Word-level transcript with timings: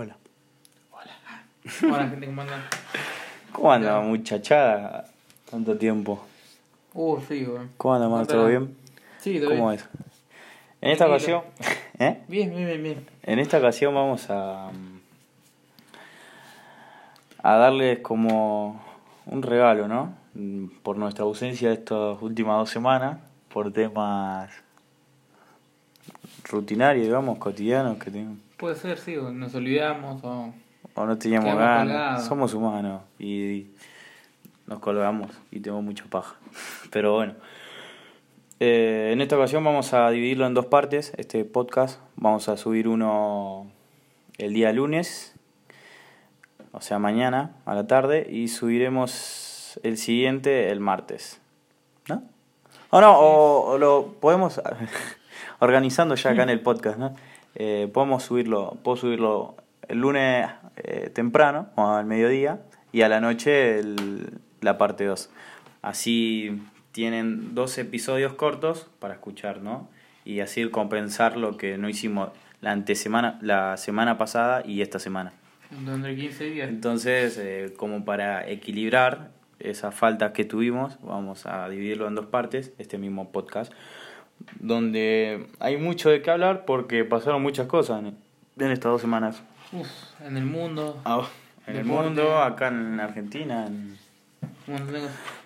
Hola. 0.00 0.16
Hola. 0.92 1.92
Hola, 1.92 2.08
gente, 2.08 2.26
¿cómo 2.26 2.42
andan? 2.42 2.62
¿Cómo 3.50 3.72
anda, 3.72 4.00
muchachada? 4.00 5.06
Tanto 5.50 5.76
tiempo. 5.76 6.24
Uh, 6.94 7.18
sí, 7.26 7.44
weón. 7.44 7.70
¿Cómo 7.76 7.94
anda, 7.96 8.08
más? 8.08 8.28
¿Cómo 8.28 8.38
¿Todo 8.38 8.46
bien? 8.48 8.76
Sí, 9.18 9.40
todo 9.40 9.48
¿Cómo 9.50 9.70
bien. 9.70 9.80
es? 9.80 9.88
En 10.80 10.90
esta 10.92 11.08
ocasión, 11.08 11.42
¿eh? 11.98 12.22
Bien, 12.28 12.48
bien, 12.50 12.66
bien, 12.66 12.82
bien. 12.84 13.06
En 13.24 13.40
esta 13.40 13.58
ocasión 13.58 13.92
vamos 13.92 14.30
a 14.30 14.70
a 17.42 17.56
darles 17.56 17.98
como 17.98 18.80
un 19.26 19.42
regalo, 19.42 19.88
¿no? 19.88 20.14
Mm, 20.34 20.66
Por 20.84 20.96
nuestra 20.96 21.24
ausencia 21.24 21.70
de 21.70 21.74
estas 21.74 22.22
últimas 22.22 22.56
dos 22.58 22.70
semanas, 22.70 23.18
por 23.52 23.72
temas 23.72 24.48
rutinarios, 26.44 27.04
digamos, 27.06 27.38
cotidianos 27.38 27.98
que 27.98 28.12
ten- 28.12 28.46
Puede 28.58 28.74
ser, 28.74 28.98
sí, 28.98 29.16
o 29.16 29.30
nos 29.30 29.54
olvidamos 29.54 30.22
o... 30.24 30.52
o 30.94 31.06
no 31.06 31.16
teníamos 31.16 31.54
ganas. 31.54 32.26
Somos 32.26 32.54
humanos 32.54 33.02
y 33.16 33.68
nos 34.66 34.80
colgamos 34.80 35.30
y 35.52 35.60
tengo 35.60 35.80
mucha 35.80 36.06
paja. 36.06 36.34
Pero 36.90 37.14
bueno. 37.14 37.34
Eh, 38.58 39.10
en 39.12 39.20
esta 39.20 39.36
ocasión 39.36 39.62
vamos 39.62 39.94
a 39.94 40.10
dividirlo 40.10 40.44
en 40.44 40.54
dos 40.54 40.66
partes, 40.66 41.12
este 41.16 41.44
podcast. 41.44 42.00
Vamos 42.16 42.48
a 42.48 42.56
subir 42.56 42.88
uno 42.88 43.70
el 44.38 44.52
día 44.54 44.72
lunes, 44.72 45.36
o 46.72 46.80
sea, 46.80 46.98
mañana 46.98 47.52
a 47.64 47.76
la 47.76 47.86
tarde, 47.86 48.26
y 48.28 48.48
subiremos 48.48 49.78
el 49.84 49.96
siguiente 49.96 50.72
el 50.72 50.80
martes. 50.80 51.40
¿No? 52.08 52.24
O 52.90 53.00
no, 53.00 53.16
o, 53.20 53.70
o 53.70 53.78
lo 53.78 54.16
podemos 54.20 54.60
organizando 55.60 56.16
ya 56.16 56.30
acá 56.30 56.42
en 56.42 56.50
el 56.50 56.60
podcast, 56.60 56.98
¿no? 56.98 57.14
Eh, 57.54 57.88
podemos 57.92 58.22
subirlo, 58.22 58.76
puedo 58.82 58.96
subirlo 58.96 59.56
el 59.88 59.98
lunes 60.00 60.48
eh, 60.76 61.10
temprano, 61.10 61.68
o 61.76 61.88
al 61.88 62.04
mediodía, 62.06 62.60
y 62.92 63.02
a 63.02 63.08
la 63.08 63.20
noche 63.20 63.78
el- 63.78 64.38
la 64.60 64.76
parte 64.78 65.04
2. 65.04 65.30
Así 65.82 66.60
tienen 66.92 67.54
dos 67.54 67.78
episodios 67.78 68.34
cortos 68.34 68.88
para 68.98 69.14
escuchar, 69.14 69.60
¿no? 69.62 69.88
Y 70.24 70.40
así 70.40 70.68
compensar 70.68 71.36
lo 71.36 71.56
que 71.56 71.78
no 71.78 71.88
hicimos 71.88 72.30
la 72.60 72.72
antesemana, 72.72 73.38
la 73.40 73.76
semana 73.76 74.18
pasada 74.18 74.62
y 74.66 74.82
esta 74.82 74.98
semana. 74.98 75.32
Donde 75.84 76.14
15 76.16 76.44
días. 76.44 76.68
Entonces, 76.68 77.38
eh, 77.38 77.72
como 77.76 78.04
para 78.04 78.48
equilibrar 78.48 79.30
esas 79.60 79.94
faltas 79.94 80.32
que 80.32 80.44
tuvimos, 80.44 80.98
vamos 81.02 81.46
a 81.46 81.68
dividirlo 81.68 82.08
en 82.08 82.14
dos 82.14 82.26
partes, 82.26 82.72
este 82.78 82.98
mismo 82.98 83.30
podcast, 83.30 83.72
donde 84.60 85.46
hay 85.60 85.76
mucho 85.76 86.10
de 86.10 86.22
qué 86.22 86.30
hablar 86.30 86.64
porque 86.64 87.04
pasaron 87.04 87.42
muchas 87.42 87.66
cosas 87.66 88.00
en, 88.02 88.16
en 88.58 88.70
estas 88.72 88.92
dos 88.92 89.00
semanas. 89.00 89.42
Uf, 89.72 89.88
en 90.24 90.36
el 90.36 90.44
mundo. 90.46 91.00
Ah, 91.04 91.28
en 91.66 91.76
el 91.76 91.84
Deporte. 91.84 92.06
mundo, 92.06 92.38
acá 92.38 92.68
en 92.68 92.98
Argentina. 93.00 93.66
en-. 93.66 93.98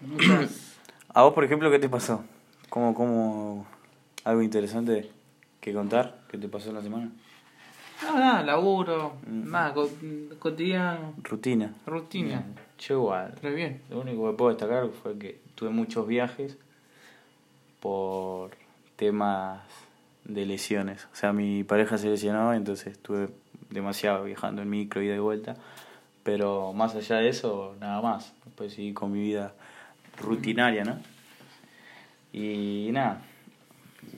Muchas... 0.01 0.73
¿A 1.15 1.23
vos, 1.23 1.35
por 1.35 1.45
ejemplo, 1.45 1.71
qué 1.71 1.79
te 1.79 1.89
pasó? 1.89 2.25
¿Cómo, 2.71 2.95
cómo 2.95 3.67
algo 4.25 4.41
interesante 4.43 5.11
que 5.61 5.73
contar 5.75 6.21
que 6.31 6.39
te 6.39 6.49
pasó 6.49 6.71
en 6.71 6.75
la 6.77 6.83
semana? 6.83 7.11
No, 8.03 8.19
nada, 8.19 8.43
laburo, 8.43 9.15
Mm. 9.27 9.51
nada, 9.51 9.75
co- 9.75 9.91
cotidiano, 10.39 11.15
Rutina. 11.23 11.73
rutina. 11.87 12.43
Yo 12.79 12.97
igual. 12.97 13.35
Pero 13.41 13.55
bien. 13.55 13.83
Lo 13.91 14.01
único 14.01 14.29
que 14.31 14.37
puedo 14.37 14.51
destacar 14.51 14.89
fue 15.03 15.17
que 15.19 15.41
tuve 15.55 15.71
muchos 15.71 16.07
viajes 16.09 16.57
por 17.81 18.51
temas 19.03 19.61
de 20.25 20.47
lesiones. 20.47 21.07
O 21.13 21.17
sea, 21.17 21.33
mi 21.33 21.65
pareja 21.65 21.99
se 21.99 22.09
lesionó, 22.09 22.55
entonces 22.55 22.93
estuve 22.93 23.31
demasiado 23.69 24.23
viajando 24.23 24.63
en 24.63 24.71
micro 24.71 25.03
y 25.03 25.09
de 25.09 25.19
vuelta. 25.19 25.57
Pero 26.23 26.73
más 26.73 26.95
allá 26.95 27.17
de 27.17 27.29
eso, 27.29 27.75
nada 27.81 28.01
más. 28.01 28.33
Después 28.45 28.73
seguí 28.75 28.93
con 28.93 29.11
mi 29.11 29.19
vida 29.21 29.55
rutinaria, 30.21 30.85
¿no? 30.85 31.01
Y 32.33 32.91
nada. 32.93 33.23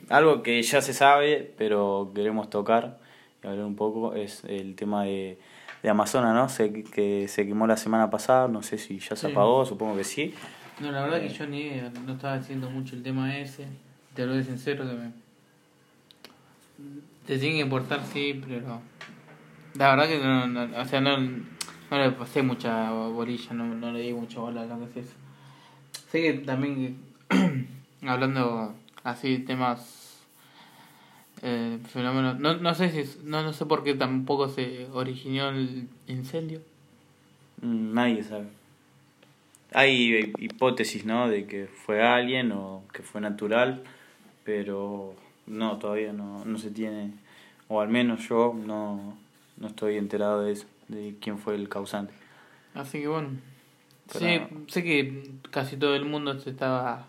Algo 0.09 0.43
que 0.43 0.61
ya 0.61 0.81
se 0.81 0.93
sabe, 0.93 1.51
pero 1.57 2.11
queremos 2.13 2.51
tocar 2.51 2.99
y 3.43 3.47
hablar 3.47 3.65
un 3.65 3.75
poco, 3.75 4.13
es 4.13 4.43
el 4.45 4.75
tema 4.75 5.03
de, 5.05 5.39
de 5.81 5.89
Amazonas, 5.89 6.35
¿no? 6.35 6.47
Se, 6.47 6.83
que 6.83 7.27
se 7.27 7.47
quemó 7.47 7.65
la 7.65 7.77
semana 7.77 8.11
pasada, 8.11 8.47
no 8.47 8.61
sé 8.61 8.77
si 8.77 8.99
ya 8.99 9.15
se 9.15 9.25
Sí. 9.27 9.31
apagó, 9.31 9.65
supongo 9.65 9.97
que 9.97 10.03
sí. 10.03 10.35
No, 10.79 10.91
la 10.91 11.01
verdad 11.01 11.21
que 11.21 11.29
yo 11.29 11.47
ni 11.47 11.61
idea, 11.61 11.91
no 12.05 12.13
estaba 12.13 12.35
haciendo 12.35 12.69
mucho 12.69 12.95
el 12.95 13.01
tema 13.01 13.35
ese. 13.35 13.65
Te 14.15 14.25
lo 14.25 14.33
de 14.33 14.43
sincero 14.43 14.85
me... 14.85 15.11
Te 17.25 17.37
tiene 17.39 17.55
que 17.55 17.61
importar, 17.61 18.03
sí, 18.05 18.41
pero... 18.47 18.81
La 19.75 19.89
verdad 19.89 20.07
que 20.07 20.19
no, 20.19 20.47
no- 20.47 20.79
o 20.79 20.85
sea, 20.85 21.01
no, 21.01 21.17
no 21.17 21.97
le 21.97 22.11
pasé 22.11 22.41
mucha 22.41 22.91
bolilla, 22.91 23.53
no, 23.53 23.65
no 23.75 23.91
le 23.91 23.99
di 24.01 24.13
mucha 24.13 24.39
bola 24.39 24.65
lo 24.65 24.91
que 24.93 25.01
es. 25.01 25.07
Sé 26.11 26.21
que 26.21 26.33
también, 26.45 26.97
hablando 28.07 28.73
así 29.03 29.39
temas, 29.39 30.21
eh, 31.41 31.77
fenómenos, 31.89 32.39
no, 32.39 32.55
no 32.55 32.73
sé 32.73 32.89
si, 32.89 32.99
es- 32.99 33.23
no, 33.23 33.43
no 33.43 33.51
sé 33.51 33.65
por 33.65 33.83
qué 33.83 33.95
tampoco 33.95 34.47
se 34.47 34.87
originó 34.93 35.49
el 35.49 35.89
incendio. 36.07 36.61
Mm, 37.61 37.93
Nadie 37.93 38.23
sabe. 38.23 38.45
Hay 39.73 40.31
hipótesis, 40.37 41.05
¿no? 41.05 41.27
De 41.27 41.45
que 41.47 41.67
fue 41.67 42.01
alguien 42.01 42.53
o 42.53 42.83
que 42.93 43.03
fue 43.03 43.19
natural, 43.19 43.83
pero 44.45 45.13
no, 45.47 45.77
todavía 45.79 46.13
no, 46.13 46.45
no 46.45 46.57
se 46.57 46.69
tiene, 46.71 47.11
o 47.67 47.81
al 47.81 47.89
menos 47.89 48.25
yo 48.29 48.53
no, 48.55 49.17
no 49.57 49.67
estoy 49.67 49.97
enterado 49.97 50.43
de 50.43 50.53
eso, 50.53 50.65
de 50.87 51.15
quién 51.19 51.37
fue 51.39 51.55
el 51.55 51.67
causante. 51.67 52.13
Así 52.73 52.99
que 53.01 53.07
bueno. 53.09 53.29
Pero- 54.13 54.19
Sí, 54.25 54.41
sé 54.67 54.83
que 54.83 55.31
casi 55.51 55.75
todo 55.77 55.95
el 55.95 56.05
mundo 56.05 56.39
se 56.39 56.51
estaba. 56.51 57.07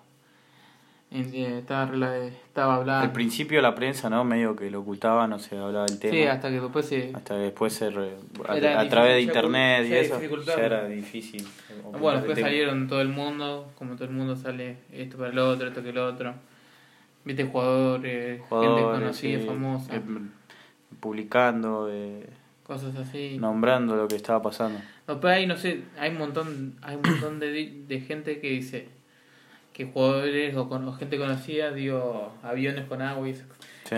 en- 1.10 1.32
eh, 1.34 1.58
estaba, 1.58 1.84
estaba 2.26 2.76
hablando. 2.76 3.04
Al 3.04 3.12
principio 3.12 3.60
la 3.62 3.74
prensa, 3.74 4.08
¿no? 4.10 4.24
Medio 4.24 4.56
que 4.56 4.70
lo 4.70 4.80
ocultaba, 4.80 5.26
no 5.28 5.38
se 5.38 5.56
hablaba 5.58 5.84
del 5.84 5.98
tema. 6.00 6.14
Sí, 6.14 6.22
hasta 6.24 6.48
que 6.48 6.60
después 6.60 6.86
se. 6.86 7.12
Hasta 7.14 7.34
que 7.34 7.40
después 7.42 7.72
se 7.74 7.90
re- 7.90 8.16
a, 8.48 8.80
a 8.80 8.88
través 8.88 9.12
de 9.14 9.20
internet 9.22 9.86
y 9.88 9.92
eso 9.94 10.18
ya 10.46 10.54
era 10.54 10.88
difícil. 10.88 11.46
Bueno, 12.00 12.18
después 12.18 12.38
salieron 12.40 12.88
todo 12.88 13.00
el 13.02 13.08
mundo, 13.08 13.70
como 13.76 13.94
todo 13.94 14.04
el 14.06 14.10
mundo 14.14 14.34
sale 14.36 14.78
esto 14.92 15.16
para 15.18 15.30
el 15.30 15.38
otro, 15.38 15.68
esto 15.68 15.82
que 15.82 15.90
el 15.90 15.98
otro. 15.98 16.34
Viste 17.26 17.44
jugadores, 17.44 18.38
gente 18.38 18.48
jugadores, 18.48 18.98
conocida, 19.00 19.40
sí, 19.40 19.46
famosa, 19.46 19.94
eh, 19.96 20.00
publicando, 21.00 21.88
eh, 21.90 22.26
cosas 22.62 22.96
así. 22.96 23.36
nombrando 23.38 23.96
lo 23.96 24.08
que 24.08 24.16
estaba 24.16 24.40
pasando. 24.42 24.80
Después 25.06 25.34
hay, 25.34 25.46
no 25.46 25.56
sé, 25.56 25.82
hay 25.98 26.10
un 26.12 26.18
montón, 26.18 26.76
hay 26.82 26.96
un 26.96 27.02
montón 27.02 27.38
de, 27.40 27.82
de 27.86 28.00
gente 28.00 28.40
que 28.40 28.50
dice 28.50 28.88
que 29.72 29.84
jugadores 29.86 30.56
o, 30.56 30.68
con, 30.68 30.86
o 30.88 30.92
gente 30.94 31.18
conocida 31.18 31.70
dio 31.72 32.30
aviones 32.42 32.86
con 32.86 33.02
agua 33.02 33.28
y 33.28 33.32
eso. 33.32 33.44
Sí. 33.84 33.94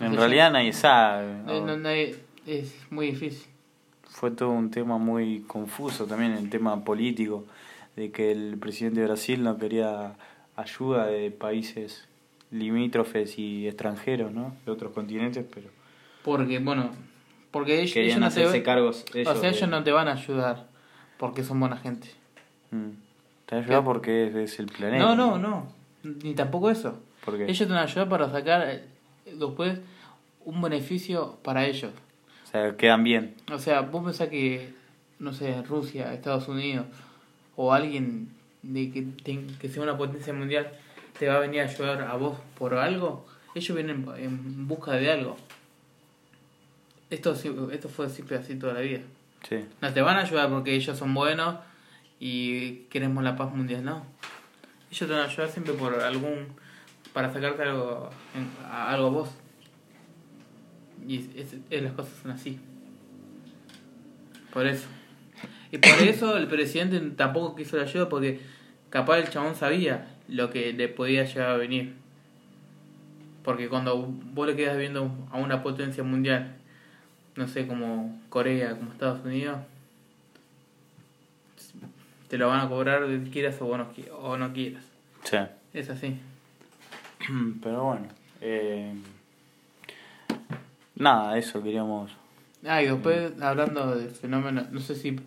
En 0.00 0.16
realidad 0.16 0.50
nadie 0.50 0.72
sabe. 0.72 1.32
no- 1.44 1.60
¿no? 1.60 1.66
no- 1.66 1.76
nadie- 1.76 2.16
es 2.46 2.74
muy 2.90 3.12
difícil. 3.12 3.46
Fue 4.02 4.30
todo 4.30 4.50
un 4.50 4.70
tema 4.70 4.98
muy 4.98 5.40
confuso 5.46 6.06
también, 6.06 6.32
el 6.32 6.50
tema 6.50 6.84
político, 6.84 7.44
de 7.96 8.10
que 8.10 8.32
el 8.32 8.56
presidente 8.58 9.00
de 9.00 9.06
Brasil 9.06 9.42
no 9.42 9.56
quería 9.58 10.14
ayuda 10.56 11.06
de 11.06 11.30
países 11.30 12.06
limítrofes 12.58 13.38
y 13.38 13.66
extranjeros, 13.66 14.32
¿no? 14.32 14.54
De 14.64 14.72
otros 14.72 14.92
continentes, 14.92 15.44
pero 15.52 15.68
Porque, 16.22 16.58
bueno, 16.60 16.90
porque 17.50 17.82
ellos, 17.82 17.96
ellos 17.96 18.14
no 18.16 18.20
te 18.22 18.26
hacerse 18.26 18.52
van- 18.58 18.62
cargos 18.62 19.04
ellos. 19.14 19.28
o 19.28 19.40
sea, 19.40 19.50
de- 19.50 19.56
ellos 19.56 19.68
no 19.68 19.82
te 19.82 19.92
van 19.92 20.08
a 20.08 20.12
ayudar 20.12 20.68
porque 21.18 21.42
son 21.42 21.60
buena 21.60 21.76
gente. 21.76 22.08
Mm. 22.70 22.90
Te 23.46 23.56
ayuda 23.56 23.82
porque 23.84 24.28
es, 24.28 24.34
es 24.34 24.58
el 24.58 24.66
planeta. 24.66 25.04
No, 25.04 25.14
no, 25.14 25.38
no. 25.38 25.68
Ni 26.02 26.34
tampoco 26.34 26.70
eso. 26.70 26.98
¿Por 27.24 27.36
qué? 27.36 27.44
Ellos 27.44 27.58
te 27.58 27.66
van 27.66 27.78
a 27.78 27.82
ayudar 27.82 28.08
para 28.08 28.30
sacar 28.30 28.68
eh, 28.68 28.84
después 29.26 29.80
un 30.44 30.60
beneficio 30.62 31.38
para 31.42 31.66
ellos. 31.66 31.92
O 32.44 32.46
sea, 32.46 32.76
quedan 32.76 33.02
bien. 33.04 33.34
O 33.52 33.58
sea, 33.58 33.80
vos 33.82 34.04
pensás 34.04 34.28
que, 34.28 34.72
no 35.18 35.32
sé, 35.32 35.60
Rusia, 35.62 36.12
Estados 36.14 36.48
Unidos 36.48 36.86
o 37.56 37.72
alguien 37.72 38.28
de 38.62 38.90
que, 38.90 39.02
ten- 39.02 39.56
que 39.58 39.68
sea 39.68 39.82
una 39.82 39.96
potencia 39.96 40.32
mundial 40.32 40.70
te 41.18 41.28
va 41.28 41.36
a 41.36 41.40
venir 41.40 41.60
a 41.60 41.64
ayudar 41.64 42.02
a 42.02 42.14
vos 42.16 42.38
por 42.58 42.74
algo. 42.74 43.26
Ellos 43.54 43.74
vienen 43.76 44.06
en 44.16 44.66
busca 44.68 44.92
de 44.92 45.10
algo. 45.12 45.36
Esto, 47.10 47.34
esto 47.70 47.88
fue 47.88 48.08
siempre 48.08 48.36
así 48.36 48.56
toda 48.56 48.74
la 48.74 48.80
vida. 48.80 49.00
Sí. 49.48 49.64
No 49.80 49.92
te 49.92 50.00
van 50.02 50.16
a 50.16 50.20
ayudar 50.20 50.48
porque 50.50 50.74
ellos 50.74 50.98
son 50.98 51.14
buenos 51.14 51.56
y 52.18 52.76
queremos 52.90 53.22
la 53.22 53.36
paz 53.36 53.52
mundial, 53.54 53.84
no. 53.84 54.04
Ellos 54.90 55.08
te 55.08 55.14
van 55.14 55.22
a 55.22 55.30
ayudar 55.30 55.48
siempre 55.50 55.74
por 55.74 55.94
algún. 56.00 56.48
para 57.12 57.32
sacarte 57.32 57.62
algo, 57.62 58.10
en- 58.34 58.50
a, 58.68 58.90
algo 58.90 59.06
a 59.06 59.10
vos. 59.10 59.30
Y 61.06 61.18
es- 61.36 61.54
es- 61.70 61.82
las 61.82 61.92
cosas 61.92 62.12
son 62.22 62.32
así. 62.32 62.58
Por 64.52 64.66
eso. 64.66 64.86
Y 65.70 65.78
por 65.78 65.90
eso 66.02 66.36
el 66.36 66.48
presidente 66.48 66.98
tampoco 67.16 67.54
quiso 67.54 67.76
la 67.76 67.84
ayuda 67.84 68.08
porque 68.08 68.40
capaz 68.90 69.18
el 69.18 69.30
chabón 69.30 69.54
sabía 69.54 70.13
lo 70.28 70.50
que 70.50 70.72
le 70.72 70.88
podía 70.88 71.24
llegar 71.24 71.50
a 71.50 71.56
venir. 71.56 71.94
Porque 73.42 73.68
cuando 73.68 74.06
vos 74.06 74.46
le 74.46 74.56
quedas 74.56 74.78
viendo 74.78 75.10
a 75.30 75.38
una 75.38 75.62
potencia 75.62 76.02
mundial 76.02 76.56
no 77.36 77.48
sé, 77.48 77.66
como 77.66 78.20
Corea, 78.28 78.76
como 78.76 78.92
Estados 78.92 79.24
Unidos, 79.24 79.58
te 82.28 82.38
lo 82.38 82.48
van 82.48 82.60
a 82.60 82.68
cobrar 82.68 83.02
quieras 83.32 83.56
o 83.60 83.76
no, 83.76 83.88
o 84.20 84.36
no 84.36 84.52
quieras. 84.52 84.84
Sí. 85.24 85.38
Es 85.72 85.90
así. 85.90 86.18
Pero 87.62 87.84
bueno. 87.84 88.06
Eh, 88.40 88.94
nada, 90.94 91.38
eso 91.38 91.62
queríamos. 91.62 92.12
Ah, 92.64 92.82
y 92.82 92.86
después 92.86 93.32
hablando 93.42 93.96
de 93.96 94.08
fenómenos, 94.08 94.70
no 94.70 94.80
sé 94.80 94.94
si 94.94 95.18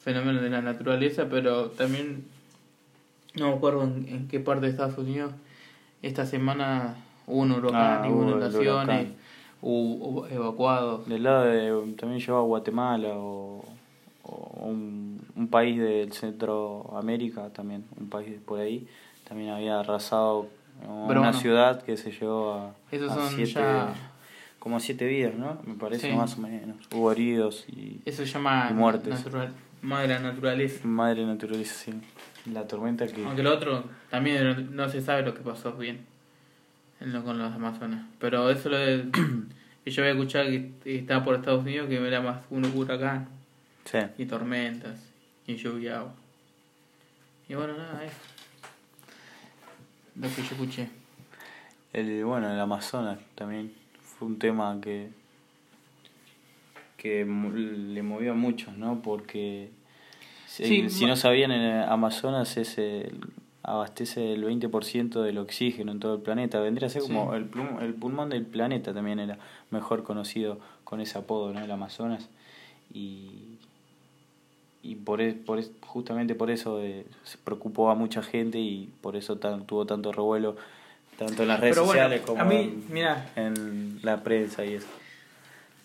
fenómenos 0.00 0.42
de 0.42 0.50
la 0.50 0.60
naturaleza, 0.60 1.28
pero 1.30 1.70
también 1.70 2.26
no 3.38 3.48
me 3.50 3.54
acuerdo 3.56 3.82
en, 3.84 4.28
qué 4.28 4.40
parte 4.40 4.66
de 4.66 4.72
Estados 4.72 4.98
Unidos 4.98 5.32
esta 6.02 6.26
semana 6.26 6.96
hubo 7.26 7.40
un 7.40 7.52
huracán 7.52 8.02
Ah, 8.04 8.08
hubo 8.10 8.22
inundaciones, 8.24 9.08
hubo, 9.62 10.06
hubo 10.08 10.26
evacuados. 10.28 11.08
Del 11.08 11.22
lado 11.24 11.44
de. 11.44 11.94
También 11.96 12.20
llevaba 12.20 12.42
Guatemala 12.44 13.08
o, 13.16 13.64
o 14.22 14.52
un, 14.64 15.20
un 15.36 15.48
país 15.48 15.78
del 15.78 16.12
Centroamérica 16.12 17.48
también, 17.50 17.84
un 17.98 18.08
país 18.08 18.36
por 18.44 18.60
ahí. 18.60 18.86
También 19.28 19.50
había 19.50 19.80
arrasado 19.80 20.46
una 20.86 21.06
bueno. 21.06 21.32
ciudad 21.34 21.82
que 21.82 21.96
se 21.96 22.12
llevó 22.12 22.54
a, 22.54 22.74
Esos 22.90 23.10
a 23.12 23.14
son 23.16 23.30
siete, 23.30 23.52
ya- 23.60 23.94
como 24.58 24.80
siete 24.80 25.06
vidas, 25.06 25.34
¿no? 25.34 25.58
Me 25.64 25.74
parece 25.74 26.10
Sí. 26.10 26.16
más 26.16 26.36
o 26.38 26.40
menos. 26.40 26.76
Hubo 26.94 27.12
heridos 27.12 27.64
y 27.68 28.00
Eso 28.04 28.24
se 28.24 28.32
llama 28.32 28.68
Y 28.70 28.74
muertes. 28.74 29.08
natural, 29.08 29.52
madre 29.82 30.18
naturaleza. 30.20 30.80
madre 30.86 31.26
naturaleza, 31.26 31.74
sí. 31.74 31.92
La 32.46 32.66
tormenta 32.66 33.06
que... 33.06 33.24
Aunque 33.24 33.42
lo 33.42 33.52
otro 33.54 33.84
también 34.10 34.74
no 34.74 34.88
se 34.88 35.00
sabe 35.00 35.22
lo 35.22 35.34
que 35.34 35.40
pasó 35.40 35.72
bien 35.72 36.06
en 37.00 37.12
lo, 37.12 37.22
con 37.24 37.38
los 37.38 37.52
Amazonas. 37.52 38.06
Pero 38.18 38.50
eso 38.50 38.68
lo 38.68 38.78
de, 38.78 39.04
que 39.84 39.90
yo 39.90 40.02
había 40.02 40.12
escuchado 40.12 40.46
que 40.46 40.72
estaba 40.84 41.24
por 41.24 41.36
Estados 41.36 41.62
Unidos 41.62 41.88
que 41.88 41.96
era 42.06 42.20
más 42.20 42.44
un 42.50 42.64
huracán 42.64 43.28
Sí. 43.84 43.98
y 44.18 44.26
tormentas 44.26 45.00
y 45.46 45.56
lluvia 45.56 46.04
y 47.48 47.54
bueno, 47.54 47.78
nada, 47.78 48.04
eso. 48.04 48.14
Lo 50.16 50.28
que 50.28 50.42
yo 50.42 50.48
escuché. 50.50 50.90
El, 51.94 52.22
bueno, 52.24 52.52
el 52.52 52.60
Amazonas 52.60 53.18
también 53.34 53.72
fue 54.02 54.28
un 54.28 54.38
tema 54.38 54.78
que 54.82 55.08
que 56.98 57.24
le 57.24 58.02
movió 58.02 58.32
a 58.32 58.34
muchos, 58.34 58.76
¿no? 58.76 59.00
Porque 59.00 59.70
Sí, 60.48 60.88
si 60.90 61.04
no 61.06 61.14
sabían, 61.14 61.52
en 61.52 61.82
Amazonas 61.82 62.56
es 62.56 62.78
el, 62.78 63.20
abastece 63.62 64.32
el 64.32 64.44
20% 64.44 65.20
del 65.22 65.38
oxígeno 65.38 65.92
en 65.92 66.00
todo 66.00 66.14
el 66.14 66.22
planeta. 66.22 66.58
Vendría 66.58 66.86
a 66.86 66.90
ser 66.90 67.02
como 67.02 67.30
Sí. 67.32 67.36
el, 67.36 67.50
plum- 67.50 67.80
el 67.82 67.94
pulmón 67.94 68.30
del 68.30 68.46
planeta 68.46 68.94
también 68.94 69.20
era 69.20 69.38
mejor 69.70 70.04
conocido 70.04 70.58
con 70.84 71.00
ese 71.02 71.18
apodo, 71.18 71.52
¿no? 71.52 71.60
El 71.60 71.70
Amazonas. 71.70 72.28
Y, 72.94 73.58
y 74.82 74.94
por, 74.94 75.20
e- 75.20 75.34
por 75.34 75.58
es- 75.58 75.70
justamente 75.82 76.34
por 76.34 76.50
eso 76.50 76.80
eh, 76.82 77.04
se 77.24 77.36
preocupó 77.38 77.90
a 77.90 77.94
mucha 77.94 78.22
gente 78.22 78.58
y 78.58 78.88
por 79.02 79.16
eso 79.16 79.36
tan, 79.36 79.66
tuvo 79.66 79.84
tanto 79.86 80.12
revuelo 80.12 80.56
tanto 81.18 81.42
en 81.42 81.48
las 81.48 81.60
redes 81.60 81.74
bueno, 81.76 81.88
sociales 81.90 82.20
como 82.24 82.40
a 82.40 82.44
mí, 82.44 82.56
en, 82.56 82.84
mirá. 82.94 83.30
en 83.36 83.98
la 84.02 84.22
prensa 84.22 84.64
y 84.64 84.74
eso. 84.74 84.86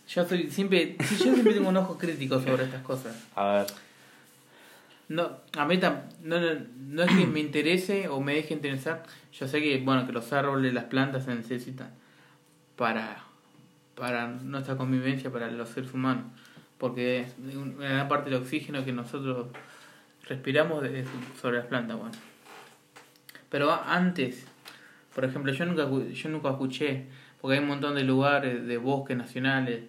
Yo 0.07 0.25
soy 0.27 0.49
siempre, 0.51 0.95
yo 0.99 1.05
siempre 1.17 1.53
tengo 1.53 1.69
un 1.69 1.77
ojo 1.77 1.97
crítico 1.97 2.39
sobre 2.39 2.65
estas 2.65 2.83
cosas. 2.83 3.15
A 3.35 3.45
ver, 3.47 3.65
No, 5.09 5.37
a 5.57 5.65
mí 5.65 5.77
tam- 5.77 6.03
no, 6.23 6.39
no, 6.39 6.47
no 6.77 7.03
es 7.03 7.09
que 7.15 7.27
me 7.27 7.39
interese 7.39 8.07
o 8.07 8.21
me 8.21 8.35
deje 8.35 8.53
interesar. 8.53 9.03
Yo 9.33 9.47
sé 9.47 9.61
que, 9.61 9.77
bueno, 9.79 10.05
que 10.05 10.13
los 10.13 10.31
árboles, 10.33 10.73
las 10.73 10.85
plantas 10.85 11.25
se 11.25 11.35
necesitan 11.35 11.91
para, 12.75 13.17
para 13.95 14.27
nuestra 14.27 14.77
convivencia, 14.77 15.31
para 15.31 15.51
los 15.51 15.69
seres 15.69 15.93
humanos. 15.93 16.25
Porque 16.77 17.27
una 17.55 17.89
gran 17.89 18.07
parte 18.07 18.29
del 18.29 18.39
oxígeno 18.41 18.83
que 18.85 18.91
nosotros 18.93 19.47
respiramos 20.27 20.83
es 20.85 21.07
sobre 21.41 21.57
las 21.57 21.67
plantas, 21.67 21.97
bueno. 21.97 22.15
Pero 23.49 23.71
antes, 23.71 24.45
por 25.13 25.25
ejemplo, 25.25 25.51
yo 25.53 25.65
nunca, 25.65 25.87
yo 26.11 26.29
nunca 26.29 26.49
escuché, 26.49 27.05
porque 27.39 27.57
hay 27.57 27.61
un 27.63 27.69
montón 27.69 27.95
de 27.95 28.03
lugares, 28.03 28.65
de 28.65 28.77
bosques 28.77 29.15
nacionales, 29.15 29.83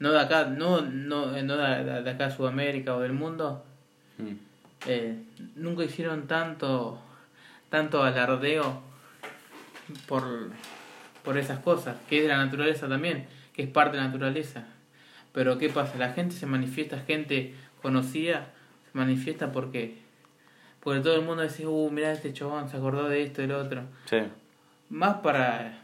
no 0.00 0.10
de 0.10 0.20
acá, 0.20 0.46
no, 0.46 0.80
no, 0.80 1.40
no 1.42 1.56
de 1.56 2.10
acá 2.10 2.30
Sudamérica 2.30 2.94
o 2.96 3.00
del 3.00 3.12
mundo, 3.12 3.64
Mm. 4.16 4.53
Eh, 4.86 5.16
nunca 5.56 5.84
hicieron 5.84 6.26
tanto 6.26 7.00
tanto 7.70 8.02
alardeo 8.04 8.82
por, 10.06 10.22
por 11.24 11.38
esas 11.38 11.58
cosas, 11.58 11.96
que 12.08 12.18
es 12.18 12.22
de 12.22 12.28
la 12.28 12.44
naturaleza 12.44 12.88
también, 12.88 13.26
que 13.52 13.64
es 13.64 13.68
parte 13.68 13.96
de 13.96 14.02
la 14.02 14.08
naturaleza. 14.08 14.64
Pero 15.32 15.58
¿qué 15.58 15.68
pasa? 15.68 15.98
La 15.98 16.12
gente 16.12 16.36
se 16.36 16.46
manifiesta, 16.46 17.00
gente 17.00 17.54
conocida, 17.82 18.52
se 18.92 18.96
manifiesta 18.96 19.50
porque 19.50 20.02
porque 20.80 21.00
todo 21.00 21.16
el 21.16 21.22
mundo 21.22 21.42
dice, 21.42 21.66
uh, 21.66 21.90
mira 21.90 22.12
este 22.12 22.32
chabón, 22.32 22.68
se 22.68 22.76
acordó 22.76 23.08
de 23.08 23.22
esto 23.22 23.42
y 23.42 23.46
lo 23.46 23.58
otro. 23.58 23.82
sí, 24.04 24.18
Más 24.90 25.16
para 25.16 25.80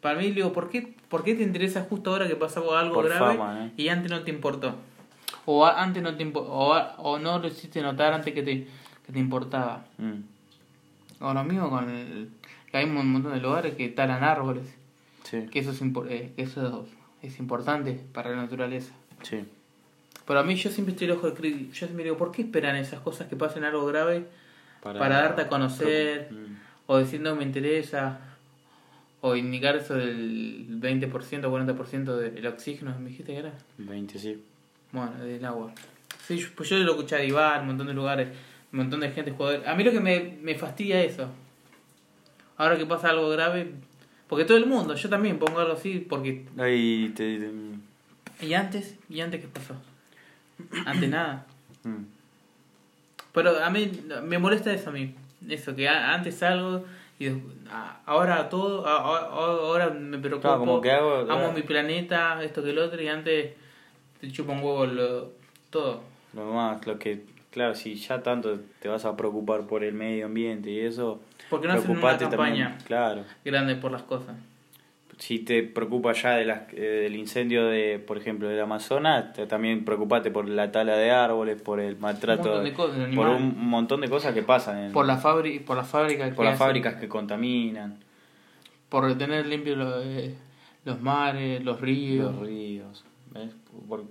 para 0.00 0.18
mí, 0.18 0.30
digo, 0.30 0.52
¿por 0.52 0.70
qué, 0.70 0.94
¿por 1.08 1.24
qué 1.24 1.34
te 1.34 1.42
interesa 1.42 1.82
justo 1.82 2.10
ahora 2.10 2.28
que 2.28 2.36
pasó 2.36 2.76
algo 2.76 2.94
Por 2.94 3.06
grave 3.06 3.36
fama, 3.36 3.66
¿eh? 3.66 3.72
y 3.76 3.88
antes 3.88 4.10
no 4.10 4.22
te 4.22 4.30
importó? 4.30 4.76
O 5.46 5.64
antes 5.64 6.02
no 6.02 6.16
te 6.16 6.30
o, 6.34 6.74
o 6.98 7.18
no 7.18 7.38
lo 7.38 7.48
hiciste 7.48 7.80
notar 7.80 8.12
antes 8.12 8.34
que 8.34 8.42
te, 8.42 8.66
que 9.06 9.12
te 9.12 9.18
importaba. 9.18 9.86
Mm. 9.98 11.24
O 11.24 11.32
lo 11.32 11.44
mismo 11.44 11.70
con 11.70 11.88
el, 11.88 12.28
que 12.70 12.76
hay 12.76 12.84
un 12.84 13.12
montón 13.12 13.32
de 13.32 13.40
lugares 13.40 13.74
que 13.74 13.88
talan 13.88 14.22
árboles, 14.22 14.66
sí, 15.22 15.46
que 15.50 15.60
eso 15.60 15.70
es, 15.70 15.80
eh, 16.10 16.32
que 16.36 16.42
eso 16.42 16.86
es 17.22 17.38
importante 17.38 17.98
para 18.12 18.30
la 18.30 18.36
naturaleza. 18.36 18.92
sí, 19.22 19.44
Pero 20.26 20.40
a 20.40 20.42
mí 20.42 20.56
yo 20.56 20.70
siempre 20.70 20.92
estoy 20.92 21.06
el 21.06 21.12
ojo 21.12 21.30
de 21.30 21.34
crítico. 21.34 21.72
Yo 21.72 21.86
siempre 21.86 22.04
digo, 22.04 22.16
¿por 22.16 22.32
qué 22.32 22.42
esperan 22.42 22.76
esas 22.76 23.00
cosas 23.00 23.28
que 23.28 23.36
pasen 23.36 23.64
algo 23.64 23.86
grave 23.86 24.26
para, 24.82 25.08
darte 25.08 25.42
a 25.42 25.48
conocer? 25.48 26.30
Mm. 26.32 26.56
O 26.88 26.98
decir 26.98 27.20
no 27.20 27.34
me 27.34 27.44
interesa. 27.44 28.20
O 29.22 29.34
indicar 29.34 29.74
eso 29.76 29.94
del 29.94 30.80
20% 30.80 31.44
o 31.44 31.50
40% 31.50 32.16
del 32.16 32.46
oxígeno, 32.46 32.96
me 32.98 33.08
dijiste 33.08 33.32
que 33.32 33.38
era. 33.38 33.54
20, 33.78 34.18
sí. 34.18 34.42
Bueno, 34.96 35.24
del 35.24 35.44
agua. 35.44 35.72
Sí, 36.26 36.44
pues 36.56 36.68
yo 36.68 36.78
lo 36.78 36.92
escuché 36.92 37.16
a 37.16 37.18
Divar, 37.18 37.60
un 37.60 37.66
montón 37.68 37.86
de 37.86 37.94
lugares, 37.94 38.28
un 38.72 38.78
montón 38.78 39.00
de 39.00 39.10
gente 39.10 39.30
jugador. 39.32 39.66
A 39.68 39.74
mí 39.74 39.84
lo 39.84 39.92
que 39.92 40.00
me, 40.00 40.38
me 40.42 40.54
fastidia 40.54 41.02
es 41.02 41.12
eso. 41.14 41.28
Ahora 42.56 42.76
que 42.78 42.86
pasa 42.86 43.10
algo 43.10 43.28
grave, 43.28 43.72
porque 44.28 44.44
todo 44.44 44.56
el 44.56 44.66
mundo, 44.66 44.94
yo 44.94 45.08
también 45.08 45.38
pongo 45.38 45.60
algo 45.60 45.74
así, 45.74 45.98
porque... 46.08 46.46
Ahí 46.58 47.12
te, 47.14 47.38
te- 47.38 48.46
¿Y 48.46 48.54
antes? 48.54 48.96
¿Y 49.08 49.20
antes 49.20 49.40
qué 49.42 49.48
pasó? 49.48 49.74
Antes 50.86 51.08
nada. 51.10 51.46
mm. 51.84 52.02
Pero 53.32 53.62
a 53.62 53.68
mí 53.70 53.90
me 54.24 54.38
molesta 54.38 54.72
eso 54.72 54.88
a 54.88 54.92
mí. 54.94 55.14
Eso, 55.46 55.76
que 55.76 55.86
antes 55.88 56.42
algo 56.42 56.84
y 57.18 57.28
ahora 58.06 58.48
todo, 58.48 58.86
ahora 58.86 59.90
me 59.90 60.18
preocupo. 60.18 60.40
Claro, 60.48 60.58
como 60.60 60.80
que 60.80 60.90
hago- 60.90 61.30
amo 61.30 61.52
mi 61.52 61.62
planeta, 61.62 62.42
esto 62.42 62.62
que 62.62 62.70
el 62.70 62.78
otro, 62.78 63.00
y 63.02 63.08
antes 63.08 63.52
te 64.20 64.30
chupa 64.30 64.52
un 64.52 64.58
huevo 64.58 64.86
lo, 64.86 65.32
todo. 65.70 66.00
Lo 66.34 66.44
más, 66.52 66.86
lo 66.86 66.98
que, 66.98 67.24
claro, 67.50 67.74
si 67.74 67.94
ya 67.96 68.22
tanto 68.22 68.58
te 68.80 68.88
vas 68.88 69.04
a 69.04 69.16
preocupar 69.16 69.62
por 69.66 69.84
el 69.84 69.94
medio 69.94 70.26
ambiente 70.26 70.70
y 70.70 70.80
eso, 70.80 71.20
Porque 71.50 71.66
no 71.68 71.74
hacen 71.74 71.90
una 71.92 72.00
campaña 72.18 72.30
también, 72.30 72.74
claro. 72.84 73.24
grande 73.44 73.76
por 73.76 73.90
las 73.92 74.02
cosas. 74.02 74.36
Si 75.18 75.38
te 75.38 75.62
preocupa 75.62 76.12
ya 76.12 76.32
de 76.32 76.44
las, 76.44 76.70
eh, 76.74 76.78
del 77.04 77.16
incendio 77.16 77.64
de, 77.66 77.98
por 77.98 78.18
ejemplo, 78.18 78.48
del 78.48 78.60
Amazonas, 78.60 79.32
te- 79.32 79.46
también 79.46 79.82
preocupate 79.82 80.30
por 80.30 80.46
la 80.46 80.70
tala 80.70 80.94
de 80.98 81.10
árboles, 81.10 81.58
por 81.62 81.80
el 81.80 81.96
maltrato, 81.96 82.58
Un 82.58 82.64
de 82.64 82.74
cosas, 82.74 83.08
por 83.14 83.28
un 83.28 83.56
montón 83.66 84.02
de 84.02 84.10
cosas 84.10 84.34
que 84.34 84.42
pasan 84.42 84.76
en, 84.78 84.92
Por 84.92 85.06
la 85.06 85.16
fábrica, 85.16 85.64
por 85.64 85.78
las 85.78 85.88
fábricas 85.88 86.28
por 86.34 86.36
que 86.36 86.44
las 86.44 86.54
hacen, 86.54 86.66
fábricas 86.66 86.94
que 86.96 87.08
contaminan, 87.08 87.96
por 88.90 89.16
tener 89.16 89.46
limpios 89.46 89.78
los, 89.78 90.04
eh, 90.04 90.34
los 90.84 91.00
mares, 91.00 91.64
los 91.64 91.80
ríos. 91.80 92.34
los 92.34 92.46
ríos, 92.46 93.02
¿ves? 93.36 93.50
Por 93.88 94.04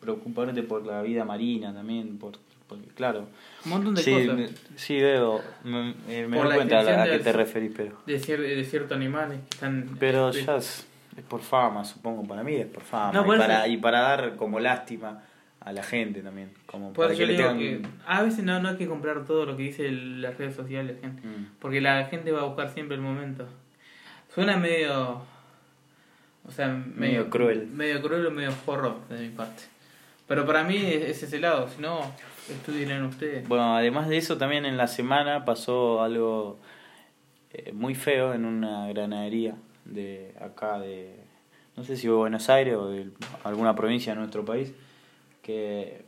preocuparte 0.00 0.62
por 0.62 0.84
la 0.84 1.02
vida 1.02 1.24
marina 1.24 1.72
también, 1.72 2.18
por, 2.18 2.32
porque, 2.66 2.86
claro. 2.88 3.28
Un 3.64 3.70
montón 3.70 3.94
de 3.94 4.02
Sí, 4.02 4.12
cosas. 4.12 4.36
me- 4.36 4.48
sí 4.76 5.00
veo, 5.00 5.40
me, 5.64 5.90
eh, 6.08 6.26
me 6.28 6.38
doy 6.38 6.48
la 6.48 6.54
cuenta 6.56 6.80
a, 6.80 7.02
a 7.02 7.04
qué 7.06 7.18
te 7.20 7.32
referís, 7.32 7.72
pero... 7.76 7.96
De, 8.06 8.20
cier- 8.20 8.38
de 8.56 8.64
ciertos 8.64 8.96
animales 8.96 9.38
que 9.48 9.54
están. 9.54 9.96
Pero 10.00 10.30
eh, 10.30 10.44
ya 10.44 10.56
es, 10.56 10.86
es 11.16 11.24
por 11.24 11.40
fama, 11.40 11.84
supongo, 11.84 12.24
para 12.26 12.42
mí 12.42 12.54
es 12.56 12.66
por 12.66 12.82
fama. 12.82 13.12
No, 13.12 13.22
y, 13.22 13.24
por 13.26 13.34
eso- 13.36 13.44
para, 13.46 13.68
y 13.68 13.76
para 13.76 14.00
dar 14.00 14.36
como 14.36 14.58
lástima 14.58 15.22
a 15.60 15.72
la 15.72 15.84
gente 15.84 16.22
también. 16.22 16.50
Como 16.66 16.92
Por 16.92 17.06
para 17.06 17.16
que 17.16 17.24
le 17.26 17.36
tengan... 17.36 17.58
que 17.58 17.82
a 18.04 18.22
veces 18.24 18.42
no, 18.42 18.58
no 18.60 18.70
hay 18.70 18.76
que 18.76 18.88
comprar 18.88 19.24
todo 19.24 19.46
lo 19.46 19.56
que 19.56 19.62
dice 19.62 19.86
el- 19.86 20.20
las 20.20 20.36
redes 20.36 20.56
sociales, 20.56 20.96
gente. 21.00 21.22
Mm. 21.24 21.50
Porque 21.60 21.80
la 21.80 22.06
gente 22.06 22.32
va 22.32 22.40
a 22.40 22.44
buscar 22.46 22.70
siempre 22.70 22.96
el 22.96 23.02
momento. 23.02 23.46
Suena 24.34 24.56
medio. 24.56 25.22
O 26.46 26.50
sea, 26.50 26.68
medio, 26.68 26.94
Medio 26.94 27.30
cruel. 27.30 27.66
Medio 27.68 28.02
cruel 28.02 28.26
o 28.26 28.30
medio 28.30 28.52
forro 28.52 29.00
de 29.08 29.18
mi 29.18 29.28
parte. 29.28 29.62
Pero 30.26 30.46
para 30.46 30.64
mí 30.64 30.76
es, 30.76 31.02
es 31.04 31.22
ese 31.22 31.38
lado, 31.38 31.68
si 31.68 31.80
no, 31.80 32.00
estudien 32.48 33.02
ustedes. 33.04 33.46
Bueno, 33.46 33.76
además 33.76 34.08
de 34.08 34.16
eso, 34.16 34.38
también 34.38 34.64
en 34.66 34.76
la 34.76 34.88
semana 34.88 35.44
pasó 35.44 36.02
algo 36.02 36.58
eh, 37.52 37.72
muy 37.72 37.94
feo 37.94 38.34
en 38.34 38.44
una 38.44 38.88
granadería 38.88 39.54
de 39.84 40.34
acá 40.40 40.78
de, 40.78 41.14
no 41.76 41.84
sé 41.84 41.96
si 41.96 42.06
de 42.06 42.12
Buenos 42.12 42.48
Aires 42.48 42.76
o 42.76 42.88
de 42.88 43.10
alguna 43.44 43.74
provincia 43.74 44.12
de 44.14 44.18
nuestro 44.18 44.44
país, 44.44 44.72
que 45.42 46.04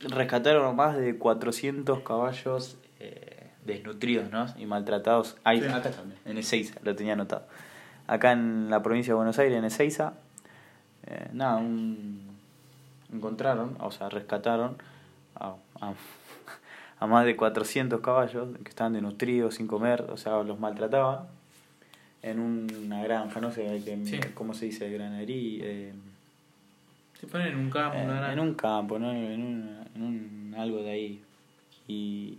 rescataron 0.00 0.74
más 0.76 0.96
de 0.96 1.16
400 1.16 2.00
caballos 2.00 2.76
eh, 3.00 3.50
desnutridos 3.64 4.30
¿no? 4.30 4.46
y 4.58 4.66
maltratados. 4.66 5.36
Ahí, 5.44 5.60
Sí. 5.60 5.66
Acá 5.66 5.90
también, 5.90 6.18
en 6.24 6.38
Ezeiza, 6.38 6.74
lo 6.82 6.94
tenía 6.94 7.14
anotado. 7.14 7.46
Acá 8.06 8.32
en 8.32 8.70
la 8.70 8.82
provincia 8.82 9.12
de 9.12 9.16
Buenos 9.16 9.38
Aires, 9.38 9.58
en 9.58 9.64
Ezeiza, 9.64 10.14
eh, 11.06 11.28
nada, 11.32 11.56
un, 11.56 12.20
encontraron, 13.12 13.76
o 13.80 13.90
sea, 13.90 14.08
rescataron 14.08 14.76
a, 15.34 15.54
a, 15.80 15.92
a 17.00 17.06
más 17.06 17.24
de 17.24 17.36
400 17.36 18.00
caballos 18.00 18.48
que 18.62 18.68
estaban 18.68 18.92
desnutridos, 18.92 19.56
sin 19.56 19.66
comer, 19.66 20.02
o 20.10 20.16
sea, 20.16 20.42
los 20.42 20.58
maltrataban 20.60 21.26
en 22.22 22.40
una 22.40 23.02
granja, 23.02 23.40
no 23.40 23.50
sé 23.52 23.80
Sí. 24.04 24.18
cómo 24.34 24.54
se 24.54 24.66
dice, 24.66 24.90
granería. 24.90 25.64
eh, 25.64 25.92
Se 27.20 27.26
ponen 27.26 27.48
en 27.48 27.56
un 27.58 27.70
campo, 27.70 27.96
eh, 27.98 28.04
una 28.04 28.32
en 28.32 28.40
un 28.40 28.54
campo, 28.54 28.98
¿no? 28.98 29.10
en, 29.12 29.42
un, 29.42 29.78
en 29.94 30.02
un 30.02 30.54
algo 30.58 30.78
de 30.82 30.90
ahí. 30.90 31.22
Y, 31.88 32.38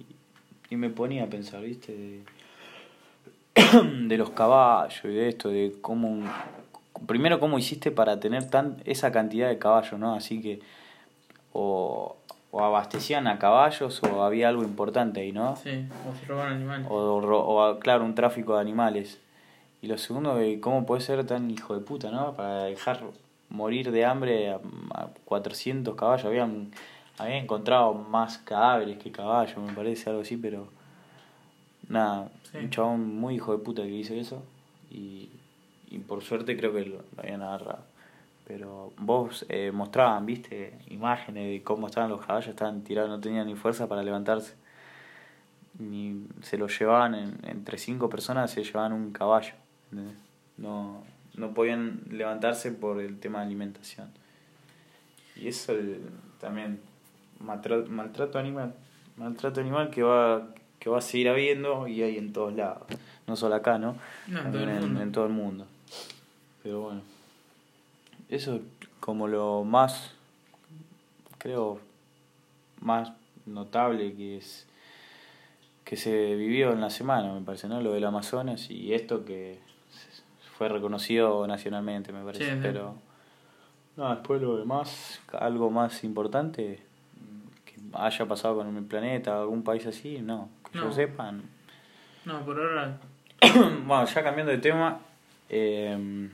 y 0.69 0.75
me 0.75 0.89
ponía 0.89 1.23
a 1.23 1.27
pensar, 1.27 1.61
¿viste? 1.61 1.93
De, 1.95 2.23
de 4.07 4.17
los 4.17 4.29
caballos 4.31 4.99
y 5.03 5.07
de 5.09 5.29
esto, 5.29 5.49
de 5.49 5.75
cómo... 5.81 6.07
un- 6.09 6.29
primero, 7.05 7.39
cómo 7.39 7.59
hiciste 7.59 7.91
para 7.91 8.19
tener 8.19 8.49
tan 8.49 8.77
esa 8.85 9.11
cantidad 9.11 9.47
de 9.49 9.57
caballos, 9.57 9.99
¿no? 9.99 10.13
Así 10.15 10.41
que... 10.41 10.59
O, 11.53 12.15
o 12.51 12.63
abastecían 12.63 13.27
a 13.27 13.39
caballos 13.39 14.01
o 14.03 14.23
había 14.23 14.49
algo 14.49 14.63
importante 14.63 15.21
ahí, 15.21 15.31
¿no? 15.31 15.55
Sí, 15.55 15.85
o 16.09 16.15
se 16.19 16.25
roban 16.25 16.53
animales. 16.53 16.87
O, 16.89 16.95
o, 16.95 17.79
claro, 17.79 18.05
un 18.05 18.15
tráfico 18.15 18.55
de 18.55 18.61
animales. 18.61 19.19
Y 19.81 19.87
lo 19.87 19.97
segundo, 19.97 20.37
¿cómo 20.61 20.85
puede 20.85 21.01
ser 21.01 21.25
tan 21.25 21.49
hijo 21.51 21.73
de 21.75 21.81
puta, 21.81 22.09
no? 22.11 22.33
Para 22.33 22.63
dejar 22.65 23.01
morir 23.49 23.91
de 23.91 24.05
hambre 24.05 24.49
a, 24.51 24.59
a 24.93 25.07
400 25.25 25.95
caballos. 25.95 26.25
Habían, 26.25 26.71
habían 27.17 27.43
encontrado 27.43 27.93
más 27.93 28.37
cadáveres 28.39 28.97
que 28.97 29.11
caballos, 29.11 29.57
me 29.57 29.73
parece, 29.73 30.09
algo 30.09 30.21
así, 30.21 30.37
pero. 30.37 30.67
Nada, 31.89 32.29
Sí. 32.51 32.57
un 32.57 32.69
chabón 32.69 33.15
muy 33.15 33.35
hijo 33.35 33.51
de 33.57 33.63
puta 33.63 33.81
que 33.83 33.89
hizo 33.91 34.13
eso. 34.13 34.43
Y, 34.91 35.29
y 35.89 35.99
por 35.99 36.21
suerte 36.23 36.57
creo 36.57 36.73
que 36.73 36.85
lo, 36.85 36.97
lo 36.97 37.03
habían 37.21 37.41
agarrado. 37.41 37.83
Pero 38.45 38.93
vos 38.97 39.45
eh, 39.49 39.71
mostraban, 39.73 40.25
viste, 40.25 40.77
imágenes 40.89 41.49
de 41.51 41.63
cómo 41.63 41.87
estaban 41.87 42.09
los 42.09 42.25
caballos, 42.25 42.47
estaban 42.49 42.81
tirados, 42.83 43.09
no 43.09 43.19
tenían 43.19 43.45
ni 43.47 43.55
fuerza 43.55 43.87
para 43.87 44.03
levantarse 44.03 44.55
ni 45.79 46.25
se 46.41 46.57
lo 46.57 46.67
llevaban 46.67 47.13
en- 47.13 47.37
entre 47.43 47.77
cinco 47.77 48.09
personas 48.09 48.49
se 48.49 48.63
llevaban 48.63 48.93
un 48.93 49.11
caballo 49.11 49.53
¿entendés? 49.91 50.17
no 50.57 51.03
no 51.35 51.53
podían 51.53 52.01
levantarse 52.09 52.71
por 52.71 52.99
el 52.99 53.19
tema 53.19 53.39
de 53.41 53.45
alimentación 53.45 54.09
y 55.35 55.47
eso 55.49 55.73
el- 55.73 56.01
también 56.39 56.79
maltrato, 57.39 57.87
maltrato 57.91 58.39
animal 58.39 58.73
maltrato 59.17 59.61
animal 59.61 59.91
que 59.91 60.01
va 60.01 60.47
que 60.79 60.89
va 60.89 60.99
a 60.99 61.01
seguir 61.01 61.29
habiendo 61.29 61.87
y 61.87 62.01
hay 62.03 62.17
en 62.17 62.33
todos 62.33 62.53
lados 62.53 62.83
no 63.25 63.35
solo 63.35 63.55
acá 63.55 63.77
no 63.77 63.97
No, 64.27 64.39
en 64.41 64.51
todo 64.51 64.63
el 64.63 64.79
mundo. 64.79 65.01
en 65.01 65.11
todo 65.11 65.25
el 65.25 65.33
mundo 65.33 65.65
pero 66.63 66.81
bueno 66.81 67.01
eso 68.29 68.59
como 68.99 69.27
lo 69.27 69.63
más 69.63 70.13
creo 71.37 71.79
más 72.81 73.11
notable 73.45 74.13
que 74.15 74.37
es 74.37 74.67
que 75.87 75.95
se 75.95 76.35
vivió 76.35 76.73
en 76.73 76.81
la 76.81 76.89
semana, 76.89 77.31
me 77.33 77.39
parece, 77.39 77.69
¿no? 77.69 77.79
Lo 77.79 77.93
del 77.93 78.03
Amazonas 78.03 78.69
y 78.69 78.93
esto 78.93 79.23
que 79.23 79.57
fue 80.57 80.67
reconocido 80.67 81.47
nacionalmente, 81.47 82.11
me 82.11 82.25
parece. 82.25 82.43
Sí. 82.55 82.59
Pero, 82.61 82.95
no, 83.95 84.09
después 84.13 84.41
lo 84.41 84.57
demás, 84.57 85.21
algo 85.31 85.71
más 85.71 86.03
importante 86.03 86.81
que 87.63 87.75
haya 87.93 88.25
pasado 88.25 88.57
con 88.57 88.75
el 88.75 88.83
planeta, 88.83 89.39
algún 89.39 89.63
país 89.63 89.85
así, 89.85 90.19
no. 90.21 90.49
Que 90.71 90.79
yo 90.79 90.85
No. 90.85 90.91
sepa. 90.93 91.31
no. 92.25 92.45
Por 92.45 92.59
ahora. 92.59 92.97
bueno, 93.85 94.05
ya 94.05 94.23
cambiando 94.23 94.51
de 94.51 94.57
tema, 94.57 94.99
eh, 95.49 96.29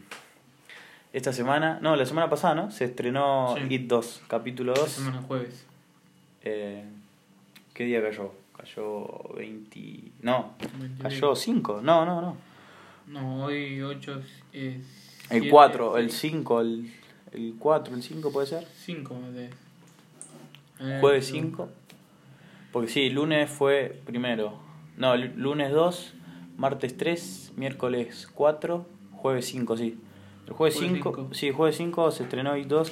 esta 1.12 1.32
semana, 1.34 1.80
no, 1.82 1.96
la 1.96 2.06
semana 2.06 2.30
pasada, 2.30 2.56
¿no? 2.56 2.72
Se 2.72 2.86
estrenó 2.86 3.56
Sí. 3.58 3.74
It 3.76 3.88
2, 3.88 4.24
capítulo 4.28 4.74
esta 4.74 4.86
2. 4.86 4.92
semana 4.92 5.22
jueves. 5.22 5.66
Eh, 6.44 6.84
¿Qué 7.74 7.86
día 7.86 8.02
cayó? 8.02 8.34
Cayó 8.58 9.06
20... 9.36 10.12
No, 10.22 10.54
20. 10.80 11.04
cayó 11.04 11.36
5. 11.36 11.82
No, 11.84 12.06
no, 12.06 12.22
no. 12.22 12.38
No, 13.08 13.46
hoy 13.46 13.82
8 13.82 14.22
es. 14.54 14.82
El 15.30 15.50
4, 15.50 15.98
el 15.98 16.10
5, 16.12 16.62
el, 16.62 16.94
el 17.32 17.56
4, 17.60 17.96
el 17.96 18.02
5 18.04 18.32
puede 18.32 18.48
ser. 18.48 18.66
5 18.78 19.16
de. 19.34 19.50
Jueves 21.00 21.30
pero- 21.32 21.44
5. 21.44 21.70
Porque 22.74 22.90
sí, 22.90 23.10
lunes 23.10 23.50
fue 23.50 24.02
primero. 24.06 24.60
No, 24.98 25.16
lunes 25.16 25.72
2, 25.72 26.14
martes 26.58 26.98
3, 26.98 27.54
miércoles 27.56 28.28
4, 28.34 28.86
jueves 29.14 29.46
5, 29.46 29.78
sí. 29.78 29.98
El 30.46 30.54
jueves 30.54 30.76
Jueves 30.76 30.94
5, 30.96 31.14
cinco. 31.16 31.34
sí, 31.34 31.52
jueves 31.52 31.78
5 31.78 32.12
se 32.12 32.24
estrenó 32.24 32.58
It 32.58 32.68
2 32.68 32.92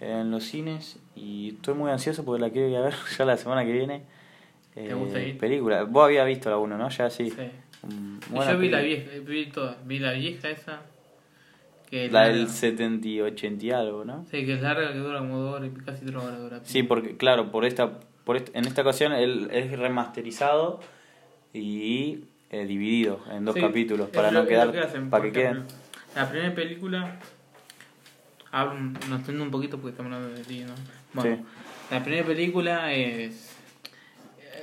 en 0.00 0.30
los 0.30 0.44
cines 0.44 0.98
y 1.16 1.54
estoy 1.54 1.74
muy 1.74 1.90
ansioso 1.90 2.24
porque 2.24 2.42
la 2.42 2.50
quiero 2.50 2.68
ir 2.68 2.76
a 2.76 2.80
ver 2.82 2.94
ya 3.18 3.24
la 3.24 3.36
semana 3.38 3.64
que 3.64 3.72
viene. 3.72 4.02
¿Te 4.74 4.92
gusta 4.94 5.22
It? 5.22 5.38
Película. 5.38 5.84
Vos 5.84 6.04
habías 6.04 6.26
visto 6.26 6.50
la 6.50 6.58
1, 6.58 6.76
¿no? 6.76 6.88
Ya 6.90 7.08
sí. 7.10 7.30
Sí. 7.30 7.36
Y 7.88 8.32
buena 8.34 8.52
yo 8.52 8.58
vi 8.58 8.68
la 8.68 8.80
vieja, 8.80 9.10
vi 9.26 9.46
todas. 9.46 9.76
Vi 9.86 9.98
la 9.98 10.12
vieja 10.12 10.50
esa. 10.50 10.82
Que 11.90 12.08
La 12.08 12.20
larga. 12.24 12.36
del 12.36 12.48
70 12.48 13.08
y 13.08 13.20
80 13.20 13.64
y 13.64 13.70
algo, 13.72 14.04
¿no? 14.04 14.24
Sí, 14.30 14.44
que 14.44 14.54
es 14.54 14.60
larga, 14.60 14.92
que 14.92 14.98
dura 14.98 15.18
como 15.20 15.38
dos 15.38 15.56
horas, 15.56 15.70
y 15.74 15.80
casi 15.80 16.04
tres 16.04 16.16
horas 16.16 16.38
dura. 16.38 16.60
Sí, 16.62 16.82
porque 16.82 17.16
claro, 17.16 17.50
por 17.50 17.64
esta, 17.64 17.98
por 18.30 18.36
en 18.54 18.64
esta 18.64 18.82
ocasión 18.82 19.12
él 19.12 19.48
es 19.52 19.76
remasterizado 19.76 20.78
y 21.52 22.20
eh, 22.50 22.64
dividido 22.64 23.20
en 23.32 23.44
dos 23.44 23.56
Sí, 23.56 23.60
capítulos 23.60 24.08
para 24.10 24.30
lo- 24.30 24.42
no 24.42 24.48
quedar, 24.48 24.70
que 24.70 24.78
hacen, 24.78 25.10
para 25.10 25.24
que 25.24 25.32
queden. 25.32 25.64
La 26.14 26.28
primera 26.30 26.54
película. 26.54 27.18
Hablo, 28.52 28.74
nos 29.08 29.18
entiendo 29.20 29.42
un 29.42 29.50
poquito 29.50 29.78
porque 29.78 29.90
estamos 29.90 30.12
hablando 30.12 30.36
de 30.36 30.44
ti, 30.44 30.60
¿no? 30.60 30.74
Bueno, 31.12 31.36
Sí. 31.38 31.42
la 31.90 32.02
primera 32.04 32.24
película 32.26 32.92
es. 32.92 33.56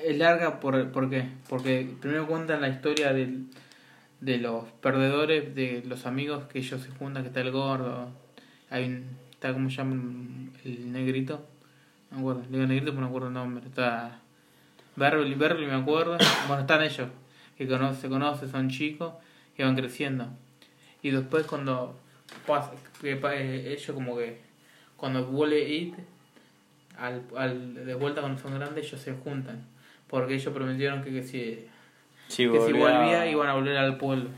Es 0.06 0.18
larga, 0.18 0.62
por, 0.62 0.90
¿por 0.92 1.10
qué? 1.10 1.26
Porque 1.50 1.90
primero 2.00 2.26
cuentan 2.28 2.62
la 2.62 2.70
historia 2.70 3.12
del, 3.12 3.48
de 4.22 4.38
los 4.38 4.64
perdedores, 4.82 5.54
de 5.56 5.84
los 5.86 6.06
amigos 6.06 6.46
que 6.46 6.60
ellos 6.60 6.82
se 6.82 6.90
juntan, 6.92 7.24
que 7.24 7.28
está 7.28 7.42
el 7.42 7.52
gordo, 7.52 8.10
hay 8.70 8.86
un, 8.86 9.06
está 9.32 9.52
como 9.52 9.70
se 9.70 9.76
llama 9.78 9.96
el 10.64 10.92
negrito, 10.94 11.46
me 12.12 12.20
acuerdo, 12.20 12.42
le 12.50 12.58
digo 12.58 12.68
negrito 12.68 12.92
pero 12.92 13.02
no 13.02 13.02
me 13.02 13.08
acuerdo 13.08 13.28
el 13.28 13.34
nombre, 13.34 13.66
está 13.66 14.20
Beverly, 14.96 15.36
Beverly 15.36 15.66
me 15.68 15.76
acuerdo, 15.76 16.18
bueno 16.48 16.62
están 16.62 16.82
ellos, 16.84 17.10
que 17.58 17.68
conoce, 17.68 18.02
se 18.02 18.10
conocen, 18.10 18.50
son 18.50 18.70
chicos, 18.70 19.14
que 19.56 19.64
van 19.64 19.76
creciendo, 19.76 20.28
y 21.02 21.12
después 21.12 21.46
cuando 21.46 21.96
pasa, 22.46 22.72
que 23.02 23.12
eh, 23.14 23.74
ellos 23.74 23.92
como 23.94 24.18
que, 24.18 24.42
cuando 24.96 25.26
vuelve 25.26 25.70
It, 25.70 25.96
al, 26.98 27.22
al, 27.36 27.74
de 27.86 27.94
vuelta 27.94 28.22
cuando 28.22 28.42
son 28.42 28.56
grandes 28.58 28.86
ellos 28.88 29.00
se 29.02 29.14
juntan, 29.14 29.64
porque 30.08 30.34
ellos 30.36 30.54
prometieron 30.54 31.04
que, 31.04 31.12
que 31.12 31.24
si 31.24 31.68
Sí, 32.28 32.44
que 32.50 32.60
si 32.60 32.72
volvía- 32.74 33.00
volvía 33.00 33.30
iban 33.30 33.48
a 33.48 33.54
volver 33.54 33.78
al 33.78 33.98
pueblo. 33.98 34.30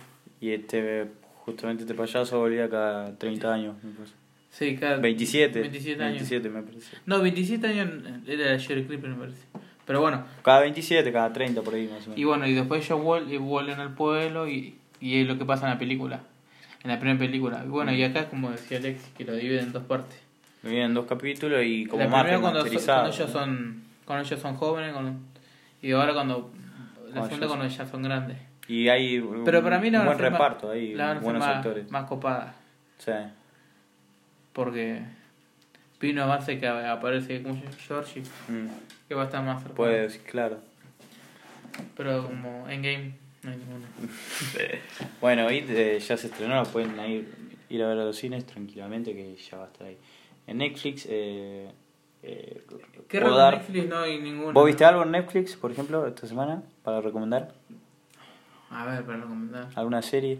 Y 0.41 0.51
este, 0.51 1.07
justamente 1.45 1.83
este 1.83 1.95
payaso 1.95 2.37
volvía 2.39 2.69
cada 2.69 3.15
30 3.17 3.53
años, 3.53 3.75
me 3.83 3.91
parece. 3.93 4.13
Sí, 4.49 4.75
cada 4.77 4.97
27. 4.97 5.61
27 5.61 6.03
años. 6.03 6.13
27 6.29 6.49
me 6.49 6.61
parece. 6.63 6.97
No, 7.05 7.21
27 7.21 7.67
años 7.67 7.89
era 8.27 8.57
Jerry 8.59 8.85
Creeper, 8.85 9.09
me 9.11 9.15
parece. 9.17 9.43
Pero 9.85 10.01
bueno, 10.01 10.23
Cada 10.43 10.61
27, 10.61 11.11
cada 11.11 11.31
30 11.33 11.61
por 11.61 11.73
ahí 11.73 11.85
más 11.87 11.97
o 12.05 12.09
menos. 12.09 12.17
y 12.17 12.23
bueno, 12.23 12.47
y 12.47 12.53
después 12.53 12.85
ellos 12.85 13.01
vuelven 13.01 13.79
al 13.79 13.93
pueblo 13.95 14.47
y, 14.47 14.75
y 14.99 15.21
es 15.21 15.27
lo 15.27 15.37
que 15.37 15.45
pasa 15.45 15.65
en 15.65 15.73
la 15.73 15.79
película. 15.79 16.21
En 16.83 16.91
la 16.91 16.99
primera 16.99 17.19
película. 17.19 17.63
Y 17.65 17.69
bueno, 17.69 17.91
y 17.93 18.03
acá, 18.03 18.29
como 18.29 18.51
decía 18.51 18.77
Alex, 18.77 19.01
que 19.17 19.25
lo 19.25 19.33
divide 19.33 19.59
en 19.61 19.71
dos 19.71 19.83
partes. 19.83 20.17
Me 20.63 20.71
vienen 20.71 20.93
dos 20.93 21.05
capítulos 21.05 21.61
y 21.65 21.85
como 21.85 22.03
la 22.03 22.09
primera 22.09 22.39
cuando, 22.41 22.65
so- 22.65 22.85
cuando 22.85 23.09
ellos 23.11 23.19
¿no? 23.19 23.27
son 23.39 23.83
cuando 24.05 24.25
ellos 24.25 24.39
son 24.39 24.55
jóvenes 24.55 24.93
con- 24.93 25.19
y 25.81 25.91
ahora 25.91 26.13
cuando 26.13 26.51
la 27.07 27.21
Cuando 27.21 27.21
segunda 27.29 27.45
ellos- 27.45 27.57
cuando 27.57 27.67
ya 27.75 27.85
son 27.85 28.03
grandes. 28.03 28.37
Y 28.67 28.87
hay 28.89 29.23
Pero 29.45 29.63
para 29.63 29.79
mí 29.79 29.89
la 29.89 29.99
un 30.01 30.05
buen 30.07 30.17
hacer 30.17 30.31
más- 30.31 30.39
reparto 30.39 30.69
ahí, 30.71 30.93
buenos 30.95 31.39
más, 31.39 31.55
actores. 31.57 31.89
más 31.89 32.03
copada. 32.05 32.55
Sí. 32.97 33.11
Porque 34.53 35.01
Pino 35.99 36.23
Avance 36.23 36.59
que 36.59 36.67
aparece 36.67 37.41
como 37.43 37.61
Georgie, 37.87 38.21
Mm. 38.47 38.67
que 39.07 39.15
va 39.15 39.23
a 39.23 39.25
estar 39.25 39.43
más 39.43 39.57
cercano. 39.61 39.75
Pues, 39.75 40.17
claro. 40.19 40.57
Pero 41.95 42.25
como 42.25 42.67
Endgame 42.69 43.13
no 43.43 43.51
hay 43.51 43.57
ninguno. 43.57 43.85
Bueno, 45.21 45.51
It 45.51 45.69
eh, 45.69 45.99
ya 45.99 46.17
se 46.17 46.27
estrenó, 46.27 46.63
pueden 46.63 46.99
ir, 47.09 47.27
ir 47.69 47.83
a 47.83 47.87
ver 47.87 47.99
a 47.99 48.05
los 48.05 48.17
cines 48.17 48.45
tranquilamente 48.45 49.13
que 49.13 49.35
ya 49.35 49.57
va 49.57 49.65
a 49.65 49.67
estar 49.67 49.87
ahí. 49.87 49.97
En 50.47 50.57
Netflix, 50.57 51.05
eh, 51.09 51.69
eh, 52.23 52.63
¿Qué 53.07 53.19
Netflix 53.21 53.87
no 53.87 53.99
hay 53.99 54.19
ninguno? 54.19 54.53
¿Vos 54.53 54.65
viste 54.65 54.83
algo 54.83 55.03
en 55.03 55.11
Netflix, 55.11 55.55
por 55.55 55.71
ejemplo, 55.71 56.05
esta 56.07 56.27
semana, 56.27 56.63
para 56.83 57.01
recomendar? 57.01 57.53
A 58.71 58.85
ver, 58.85 59.03
para 59.03 59.17
recomendar. 59.19 59.69
¿Alguna 59.75 60.01
serie? 60.01 60.39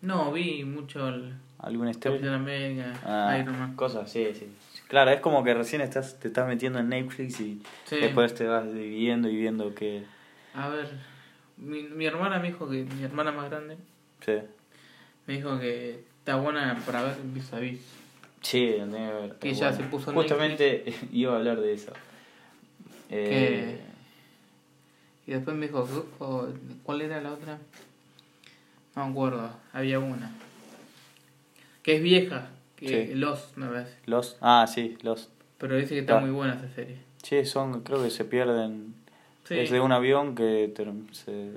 No, 0.00 0.32
vi 0.32 0.64
mucho 0.64 1.08
el... 1.08 1.34
¿Algún 1.62 1.88
estreno? 1.88 2.16
Capitán 2.16 2.34
América, 2.40 2.92
Ah, 3.04 3.38
Iron 3.38 3.58
Man. 3.58 3.76
cosas, 3.76 4.10
sí, 4.10 4.26
sí. 4.34 4.52
Claro, 4.88 5.10
es 5.12 5.20
como 5.20 5.42
que 5.44 5.54
recién 5.54 5.80
estás, 5.80 6.18
te 6.20 6.28
estás 6.28 6.46
metiendo 6.48 6.78
en 6.80 6.88
Netflix 6.88 7.40
y 7.40 7.62
Sí. 7.84 7.96
después 8.00 8.34
te 8.34 8.46
vas 8.46 8.64
dividiendo 8.72 9.28
y 9.28 9.36
viendo 9.36 9.74
que... 9.74 10.04
A 10.54 10.68
ver, 10.68 10.88
mi, 11.56 11.84
mi 11.84 12.04
hermana 12.04 12.38
me 12.40 12.48
dijo 12.48 12.68
que, 12.68 12.84
mi 12.84 13.04
hermana 13.04 13.32
más 13.32 13.48
grande, 13.48 13.76
Sí, 14.24 14.32
me 15.26 15.34
dijo 15.34 15.58
que 15.58 16.04
está 16.18 16.36
buena 16.36 16.78
para 16.84 17.02
ver 17.02 17.16
vis 17.24 17.52
a 17.52 17.58
vis. 17.60 17.80
sí 18.42 18.74
Never. 18.86 19.34
Que 19.36 19.54
ya 19.54 19.72
se 19.72 19.82
puso 19.84 20.10
en 20.10 20.16
Justamente 20.16 20.84
iba 21.12 21.32
a 21.32 21.36
hablar 21.36 21.60
de 21.60 21.72
eso. 21.72 21.92
Eh, 23.08 23.80
Y 25.26 25.32
después 25.32 25.56
me 25.56 25.66
dijo, 25.68 25.86
¿cuál 26.82 27.02
era 27.02 27.20
la 27.20 27.32
otra? 27.32 27.58
No 28.96 29.06
me 29.06 29.10
acuerdo, 29.12 29.50
había 29.72 29.98
una. 30.00 30.30
Que 31.82 31.96
es 31.96 32.02
vieja, 32.02 32.50
que 32.76 33.08
Sí. 33.08 33.14
Lost, 33.14 33.56
me 33.56 33.66
parece. 33.66 33.96
los... 34.06 34.36
Ah, 34.40 34.66
sí, 34.72 34.96
los... 35.02 35.28
Pero 35.58 35.76
dice 35.76 35.94
que 35.94 36.00
está 36.00 36.18
Ah. 36.18 36.20
muy 36.20 36.30
buena 36.30 36.54
esa 36.54 36.68
serie. 36.74 36.96
Sí, 37.22 37.44
son, 37.44 37.82
creo 37.82 38.02
que 38.02 38.10
se 38.10 38.24
pierden... 38.24 38.94
Sí, 39.44 39.58
Es 39.58 39.70
de 39.70 39.80
un 39.80 39.90
avión 39.92 40.34
que 40.36 40.72
ter- 40.74 40.88
se, 41.10 41.50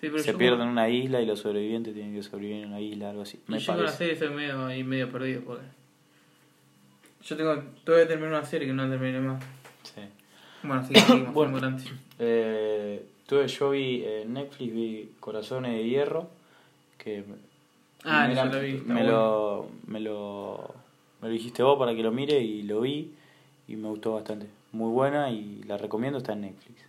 sí, 0.00 0.08
se 0.18 0.32
yo 0.32 0.38
pierde 0.38 0.62
en 0.62 0.68
una 0.70 0.88
isla 0.88 1.20
y 1.20 1.26
los 1.26 1.40
sobrevivientes 1.40 1.92
tienen 1.94 2.14
que 2.14 2.22
sobrevivir 2.22 2.62
en 2.64 2.68
una 2.70 2.80
isla, 2.80 3.10
algo 3.10 3.22
así. 3.22 3.38
Me 3.46 3.58
yo 3.58 3.74
con 3.74 3.84
la 3.84 3.90
serie 3.92 4.16
soy 4.16 4.30
medio, 4.30 4.64
ahí 4.66 4.82
medio 4.84 5.10
perdido 5.10 5.42
porque... 5.42 5.64
Yo 7.24 7.36
tengo, 7.36 7.62
todavía 7.84 8.08
terminar 8.08 8.32
una 8.32 8.44
serie 8.44 8.66
que 8.68 8.72
no 8.74 8.88
terminé 8.88 9.20
más. 9.20 9.42
Sí. 9.82 10.00
Bueno, 10.62 10.88
que 10.88 10.98
seguimos, 11.00 11.34
Bueno. 11.34 11.76
Eh, 12.20 13.04
tuve, 13.26 13.46
yo 13.46 13.70
vi 13.70 14.02
en 14.04 14.32
Netflix, 14.34 14.74
vi 14.74 15.10
Corazones 15.20 15.72
de 15.72 15.84
Hierro, 15.88 16.28
que 16.96 17.22
Ah, 18.04 18.26
me, 18.28 18.34
la- 18.34 18.44
lo 18.46 18.60
vi, 18.60 18.72
me 18.74 18.94
bueno. 18.94 19.10
lo, 19.10 19.68
me 19.86 20.00
lo 20.00 20.74
me 21.20 21.28
lo 21.28 21.34
dijiste 21.34 21.62
vos 21.62 21.78
para 21.78 21.94
que 21.94 22.02
lo 22.02 22.12
mire 22.12 22.40
y 22.40 22.62
lo 22.62 22.80
vi 22.82 23.12
y 23.66 23.76
me 23.76 23.88
gustó 23.88 24.14
bastante. 24.14 24.46
Muy 24.72 24.90
buena 24.92 25.30
y 25.30 25.62
la 25.64 25.76
recomiendo, 25.76 26.18
está 26.18 26.32
en 26.34 26.42
Netflix. 26.42 26.80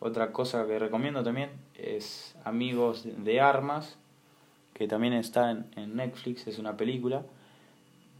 Otra 0.00 0.32
cosa 0.32 0.66
que 0.66 0.78
recomiendo 0.78 1.22
también 1.22 1.50
es 1.76 2.34
Amigos 2.44 3.04
de 3.06 3.40
Armas, 3.40 3.96
que 4.74 4.86
también 4.88 5.12
está 5.14 5.50
en, 5.50 5.66
en 5.76 5.96
Netflix, 5.96 6.46
es 6.46 6.58
una 6.58 6.76
película 6.76 7.22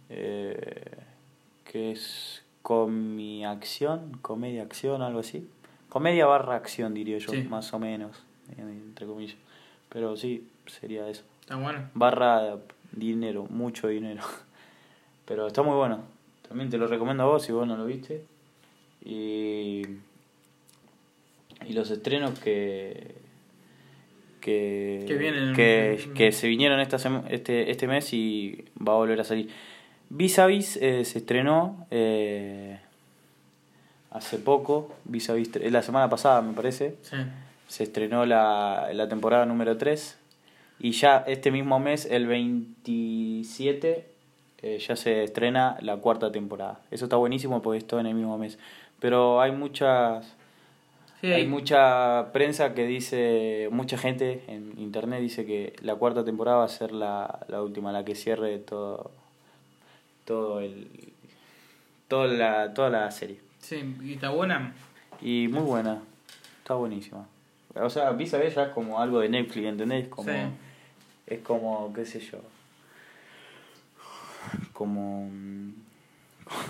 eh, 0.08 0.82
que 1.64 1.92
es 1.92 2.42
comi 2.62 3.44
acción, 3.44 4.18
comedia 4.22 4.62
acción, 4.62 5.02
algo 5.02 5.20
así. 5.20 5.48
Comedia 5.88 6.26
barra 6.26 6.56
acción 6.56 6.94
diría 6.94 7.18
yo, 7.18 7.32
Sí. 7.32 7.42
más 7.42 7.72
o 7.72 7.78
menos, 7.78 8.16
eh, 8.56 8.60
entre 8.60 9.06
comillas. 9.06 9.36
Pero 9.88 10.16
sí, 10.16 10.48
sería 10.66 11.08
eso. 11.08 11.24
Está 11.50 11.60
bueno. 11.60 11.90
Barra 11.94 12.58
dinero, 12.92 13.44
mucho 13.50 13.88
dinero. 13.88 14.22
Pero 15.26 15.48
está 15.48 15.62
muy 15.64 15.74
bueno. 15.74 16.04
También 16.48 16.70
te 16.70 16.78
lo 16.78 16.86
recomiendo 16.86 17.24
a 17.24 17.26
vos 17.26 17.42
si 17.42 17.50
vos 17.50 17.66
no 17.66 17.76
lo 17.76 17.86
viste. 17.86 18.24
Y, 19.04 19.82
y 21.66 21.72
los 21.72 21.90
estrenos 21.90 22.38
que 22.38 23.16
que, 24.40 25.04
Que 25.08 25.14
vienen. 25.16 25.52
que, 25.56 26.10
que 26.14 26.30
se 26.30 26.46
vinieron 26.46 26.78
esta 26.78 26.98
este, 27.30 27.72
este 27.72 27.88
mes 27.88 28.12
y 28.14 28.64
va 28.78 28.92
a 28.92 28.96
volver 28.96 29.20
a 29.20 29.24
salir. 29.24 29.50
Vis 30.08 30.38
a 30.38 30.46
Vis 30.46 30.76
eh, 30.80 31.04
se 31.04 31.18
estrenó 31.18 31.84
eh, 31.90 32.78
hace 34.12 34.38
poco, 34.38 34.94
Vis 35.04 35.28
a 35.30 35.34
Vis, 35.34 35.50
la 35.68 35.82
semana 35.82 36.08
pasada 36.08 36.42
me 36.42 36.52
parece 36.52 36.96
Sí. 37.02 37.16
se 37.66 37.82
estrenó 37.82 38.24
la, 38.24 38.90
la 38.92 39.08
temporada 39.08 39.46
número 39.46 39.76
3 39.76 40.18
y 40.80 40.92
ya 40.92 41.18
este 41.26 41.50
mismo 41.50 41.78
mes, 41.78 42.06
el 42.06 42.26
27, 42.26 44.06
eh, 44.62 44.78
ya 44.78 44.96
se 44.96 45.22
estrena 45.24 45.76
la 45.80 45.98
cuarta 45.98 46.32
temporada. 46.32 46.80
Eso 46.90 47.04
está 47.04 47.16
buenísimo 47.16 47.60
porque 47.60 47.78
es 47.78 47.86
todo 47.86 48.00
en 48.00 48.06
el 48.06 48.14
mismo 48.14 48.38
mes. 48.38 48.58
Pero 48.98 49.40
hay 49.40 49.52
muchas... 49.52 50.36
Sí, 51.20 51.30
Hay 51.30 51.46
mucha 51.46 52.32
prensa 52.32 52.72
que 52.72 52.86
dice, 52.86 53.68
mucha 53.70 53.98
gente 53.98 54.42
en 54.48 54.72
internet 54.78 55.20
dice 55.20 55.44
que 55.44 55.74
la 55.82 55.96
cuarta 55.96 56.24
temporada 56.24 56.56
va 56.58 56.64
a 56.64 56.68
ser 56.68 56.92
la, 56.92 57.40
la 57.48 57.62
última, 57.62 57.92
la 57.92 58.06
que 58.06 58.14
cierre 58.14 58.56
todo, 58.58 59.10
todo 60.24 60.60
el, 60.60 60.88
toda 62.08 62.26
la, 62.26 62.72
toda 62.72 62.88
la 62.88 63.10
serie. 63.10 63.38
Sí, 63.58 63.96
y 64.02 64.14
está 64.14 64.30
buena. 64.30 64.72
Y 65.20 65.48
muy 65.48 65.60
buena, 65.60 65.98
está 66.62 66.72
buenísima. 66.72 67.28
O 67.74 67.90
sea, 67.90 68.12
Vis 68.12 68.32
a 68.32 68.38
Vis 68.38 68.54
ya 68.54 68.62
es 68.62 68.68
como 68.70 68.98
algo 68.98 69.20
de 69.20 69.28
Netflix, 69.28 69.66
¿entendés? 69.66 70.08
Como, 70.08 70.26
Sí. 70.26 70.38
Es 71.30 71.40
como, 71.40 71.92
qué 71.94 72.04
sé 72.04 72.20
yo, 72.20 72.40
como, 74.72 75.30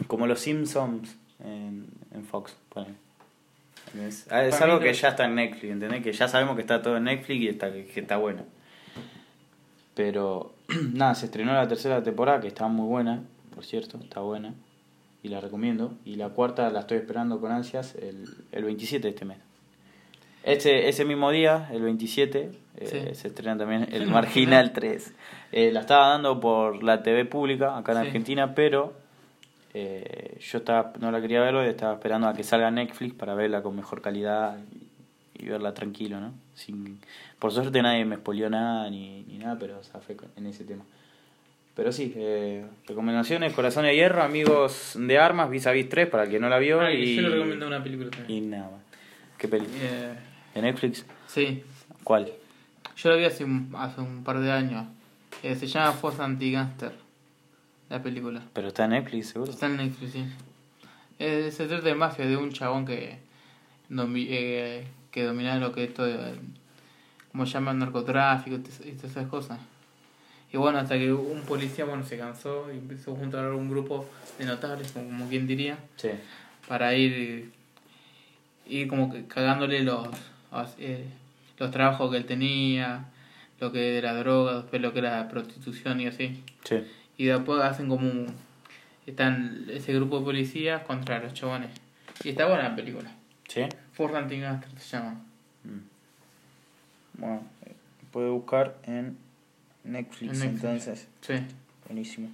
como 0.07 0.27
los 0.27 0.41
Simpsons 0.41 1.17
en, 1.43 1.89
en 2.13 2.25
Fox. 2.25 2.55
¿Entendés? 3.87 4.27
Ah, 4.31 4.45
Es 4.45 4.61
mí 4.61 4.63
algo 4.63 4.79
que 4.79 4.93
ya 4.93 5.09
está 5.09 5.25
en 5.25 5.35
Netflix, 5.35 5.73
¿entendés? 5.73 6.03
Que 6.03 6.13
ya 6.13 6.29
sabemos 6.29 6.55
que 6.55 6.61
está 6.61 6.83
todo 6.83 6.97
en 6.97 7.05
Netflix 7.05 7.41
y 7.41 7.49
está, 7.49 7.73
que 7.73 8.01
está 8.01 8.19
bueno. 8.19 8.45
Pero, 9.95 10.55
nada, 10.93 11.15
se 11.15 11.27
estrenó 11.27 11.55
la 11.55 11.67
tercera 11.67 12.03
temporada, 12.03 12.41
que 12.41 12.49
está 12.49 12.69
muy 12.69 12.87
buena, 12.87 13.23
por 13.55 13.65
cierto, 13.65 13.99
está 14.03 14.21
buena. 14.21 14.55
Y 15.23 15.29
la 15.29 15.41
recomiendo. 15.41 15.95
Y 16.05 16.15
la 16.17 16.31
cuarta 16.31 16.71
la 16.71 16.81
estoy 16.81 16.99
esperando 16.99 17.41
con 17.41 17.53
ansias 17.53 17.95
el, 17.95 18.27
el 18.53 18.65
27 18.65 19.03
de 19.03 19.09
este 19.11 19.25
mes. 19.25 19.39
Ese, 20.45 20.89
ese 20.89 21.05
mismo 21.05 21.31
día, 21.31 21.69
el 21.73 21.83
27, 21.83 22.51
eh, 22.79 23.11
se 23.15 23.29
estrena 23.29 23.59
también 23.59 23.89
el 23.93 24.07
Marginal 24.09 24.73
3. 24.73 25.13
Eh, 25.53 25.71
la 25.73 25.81
estaba 25.81 26.09
dando 26.09 26.41
por 26.41 26.83
la 26.83 27.03
TV 27.03 27.25
pública 27.27 27.77
acá 27.77 27.93
en 27.93 27.99
Sí. 28.01 28.07
Argentina, 28.07 28.55
pero 28.55 28.95
eh, 29.75 30.39
yo 30.41 30.59
estaba 30.59 30.93
no 30.99 31.11
la 31.11 31.21
quería 31.21 31.41
verlo 31.41 31.65
y 31.65 31.69
estaba 31.69 31.95
esperando 31.95 32.27
a 32.29 32.35
que 32.35 32.43
salga 32.43 32.71
Netflix 32.71 33.15
para 33.15 33.35
verla 33.35 33.63
con 33.63 33.77
mejor 33.77 34.01
calidad 34.01 34.57
y, 35.37 35.45
y 35.45 35.49
verla 35.49 35.75
tranquilo, 35.75 36.21
¿no? 36.21 36.33
Sin, 36.55 37.01
por 37.39 37.53
suerte 37.53 37.81
nadie 37.83 38.05
me 38.05 38.15
expolió 38.17 38.49
nada 38.51 38.89
ni, 38.91 39.23
ni 39.25 39.39
nada, 39.39 39.57
pero 39.59 39.83
zafé 39.83 40.17
con- 40.17 40.31
en 40.37 40.47
ese 40.47 40.65
tema. 40.65 40.85
Pero 41.75 41.93
sí, 41.93 42.13
eh, 42.17 42.65
recomendaciones, 42.87 43.53
Corazón 43.53 43.85
de 43.85 43.95
Hierro, 43.95 44.23
Amigos 44.23 44.95
de 44.99 45.19
Armas, 45.19 45.49
Vis 45.51 45.67
a 45.67 45.73
Vis 45.73 45.89
3 45.89 46.09
para 46.09 46.25
el 46.25 46.31
que 46.31 46.41
no 46.41 46.49
la 46.49 46.59
vio 46.59 46.81
Ah, 46.81 46.93
y, 46.93 47.17
Yo 47.17 47.23
le 47.23 47.29
recomiendo 47.31 47.67
una 47.67 47.83
película 47.83 48.11
también. 48.11 48.45
y 48.45 48.47
nada 48.49 48.71
más. 48.71 48.81
¿Qué 49.39 49.49
peli? 49.49 49.67
Eh, 49.81 50.13
¿De 50.55 50.63
Netflix? 50.63 51.05
sí, 51.27 51.63
¿Cuál? 52.05 52.31
yo 52.97 53.11
la 53.11 53.17
vi 53.17 53.25
hace 53.25 53.45
un, 53.45 53.73
hace 53.77 54.01
un 54.01 54.25
par 54.25 54.41
de 54.41 54.51
años. 54.53 54.87
Eh, 55.43 55.55
se 55.55 55.67
llama 55.67 55.93
Force 55.93 56.21
Anti-Gangster, 56.23 56.93
la 57.89 58.03
película. 58.03 58.43
Pero 58.53 58.69
está 58.69 58.85
en 58.85 58.91
Netflix, 58.91 59.29
seguro. 59.29 59.51
Está 59.53 59.67
en 59.67 59.77
Netflix, 59.79 60.13
sí. 60.13 60.25
Eh, 61.19 61.51
se 61.53 61.67
trata 61.67 61.85
de 61.85 61.95
mafia, 61.95 62.27
de 62.27 62.37
un 62.37 62.51
chabón 62.53 62.85
que, 62.85 63.19
domi- 63.89 64.27
eh, 64.29 64.87
que 65.11 65.23
dominaba 65.25 65.59
lo 65.61 65.73
que 65.73 65.85
es 65.85 65.95
todo, 65.95 66.11
como 67.31 67.45
llaman, 67.45 67.79
narcotráfico 67.79 68.57
y 68.57 68.61
todas 68.93 69.11
esas 69.13 69.29
cosas. 69.29 69.59
Y 70.53 70.57
bueno, 70.57 70.79
hasta 70.79 70.99
que 70.99 71.13
un 71.13 71.43
policía 71.43 71.85
bueno 71.85 72.05
se 72.05 72.19
cansó 72.19 72.67
y 72.73 72.77
empezó 72.79 73.13
a 73.15 73.17
juntar 73.19 73.45
a 73.45 73.55
un 73.55 73.71
grupo 73.71 74.07
de 74.39 74.45
notables, 74.47 74.91
como, 74.93 75.07
como 75.07 75.29
quien 75.29 75.47
diría, 75.47 75.79
Sí. 75.97 76.09
para 76.67 76.95
ir, 76.95 77.53
ir 78.67 78.89
como 78.89 79.13
que 79.13 79.27
cagándole 79.27 79.83
los, 79.85 80.09
los, 80.53 80.75
eh, 80.79 81.05
los 81.59 81.71
trabajos 81.71 82.11
que 82.11 82.17
él 82.17 82.27
tenía, 82.27 83.07
lo 83.61 83.71
que 83.73 83.99
era 83.99 84.15
droga, 84.15 84.57
después 84.57 84.81
lo 84.81 84.93
que 84.93 85.01
era 85.01 85.29
prostitución 85.29 86.01
y 86.01 86.07
así. 86.07 86.43
Sí. 86.65 86.83
Y 87.17 87.27
después 87.27 87.63
hacen 87.63 87.89
como 87.89 88.09
un... 88.09 88.27
Están 89.07 89.67
ese 89.69 89.93
grupo 89.95 90.19
de 90.21 90.25
policías 90.25 90.83
contra 90.83 91.19
los 91.19 91.35
chabones. 91.35 91.71
Y 92.25 92.31
está 92.31 92.47
buena 92.47 92.71
la 92.71 92.77
película. 92.77 93.11
¿Sí? 93.49 93.63
Ford 93.93 94.15
Anti-Gangster 94.15 94.79
se 94.79 94.97
llama. 94.97 95.21
Mm. 95.65 97.21
Bueno, 97.21 97.43
puede 98.13 98.31
buscar 98.31 98.77
en 98.85 99.19
Netflix, 99.85 100.33
En 100.35 100.39
Netflix. 100.39 100.65
entonces. 100.65 101.09
Sí. 101.21 101.35
Buenísimo. 101.87 102.31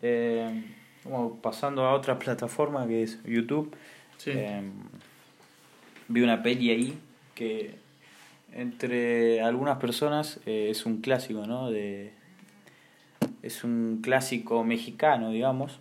Eh, 0.00 0.64
bueno, 1.04 1.38
pasando 1.42 1.84
a 1.84 1.94
otra 1.94 2.18
plataforma 2.18 2.86
que 2.86 3.02
es 3.02 3.22
YouTube. 3.24 3.74
Sí. 4.18 4.30
Eh, 4.34 4.62
vi 6.08 6.20
una 6.22 6.42
peli 6.42 6.70
ahí 6.70 6.98
que 7.34 7.74
entre 8.54 9.40
algunas 9.40 9.78
personas 9.78 10.40
eh, 10.46 10.68
es 10.70 10.84
un 10.86 11.00
clásico, 11.00 11.46
¿no? 11.46 11.70
De, 11.70 12.12
es 13.42 13.64
un 13.64 14.00
clásico 14.02 14.62
mexicano, 14.64 15.30
digamos. 15.30 15.78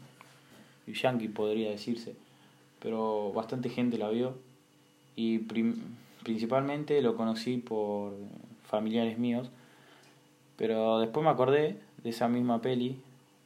Y 0.88 0.94
yankee 0.94 1.28
podría 1.28 1.70
decirse. 1.70 2.16
Pero 2.80 3.32
bastante 3.34 3.70
gente 3.70 3.98
la 3.98 4.10
vio. 4.10 4.38
Y 5.16 5.40
prim- 5.40 5.82
principalmente 6.24 7.02
lo 7.02 7.16
conocí 7.16 7.58
por 7.58 8.14
familiares 8.64 9.18
míos. 9.20 9.50
Pero 10.56 11.00
después 11.00 11.24
me 11.24 11.30
acordé 11.32 11.78
de 12.04 12.10
esa 12.10 12.28
misma 12.28 12.62
peli 12.62 12.98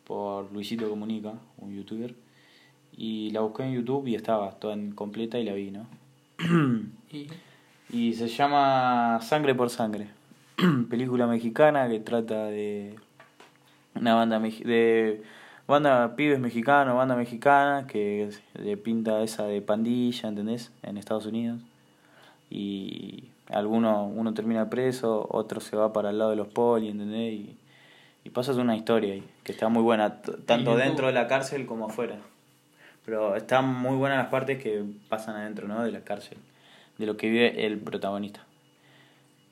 por 0.05 0.51
Luisito 0.51 0.89
Comunica, 0.89 1.33
un 1.57 1.75
youtuber. 1.75 2.13
Y 2.97 3.31
la 3.31 3.41
busqué 3.41 3.63
en 3.63 3.73
YouTube 3.73 4.07
y 4.07 4.15
estaba 4.15 4.51
toda 4.51 4.73
en 4.75 4.91
completa 4.91 5.39
y 5.39 5.43
la 5.43 5.53
vi, 5.53 5.71
¿no? 5.71 5.87
Y, 7.11 7.27
Y 7.89 8.13
se 8.13 8.27
llama 8.27 9.19
Sangre 9.21 9.55
por 9.55 9.69
Sangre. 9.69 10.07
Película 10.89 11.27
mexicana 11.27 11.87
que 11.87 11.99
trata 11.99 12.45
de, 12.45 12.95
una 13.95 14.15
banda 14.15 14.39
de 14.39 15.23
banda 15.67 16.15
pibes 16.15 16.39
mexicanos, 16.39 16.95
banda 16.95 17.15
mexicana 17.15 17.87
que 17.87 18.29
le 18.53 18.77
pinta 18.77 19.21
esa 19.23 19.45
de 19.45 19.61
pandilla, 19.61 20.29
¿entendés? 20.29 20.71
En 20.83 20.97
Estados 20.97 21.25
Unidos. 21.25 21.59
Y 22.49 23.29
alguno 23.49 24.05
uno 24.05 24.33
termina 24.33 24.69
preso, 24.69 25.27
otro 25.29 25.59
se 25.59 25.75
va 25.75 25.93
para 25.93 26.11
el 26.11 26.19
lado 26.19 26.31
de 26.31 26.35
los 26.37 26.47
poli, 26.47 26.89
¿entendés? 26.89 27.33
Y, 27.33 27.57
y 28.23 28.29
pasas 28.29 28.57
una 28.57 28.75
historia 28.75 29.13
ahí, 29.13 29.23
que 29.43 29.51
está 29.51 29.69
muy 29.69 29.83
buena, 29.83 30.21
tanto 30.21 30.75
dentro 30.75 31.07
de 31.07 31.13
la 31.13 31.27
cárcel 31.27 31.65
como 31.65 31.87
afuera. 31.87 32.17
Pero 33.05 33.35
están 33.35 33.67
muy 33.67 33.95
buenas 33.97 34.17
las 34.17 34.27
partes 34.27 34.61
que 34.61 34.83
pasan 35.09 35.35
adentro, 35.35 35.67
¿no? 35.67 35.83
De 35.83 35.91
la 35.91 36.01
cárcel, 36.01 36.39
de 36.97 37.05
lo 37.05 37.17
que 37.17 37.29
vive 37.29 37.65
el 37.65 37.79
protagonista. 37.79 38.45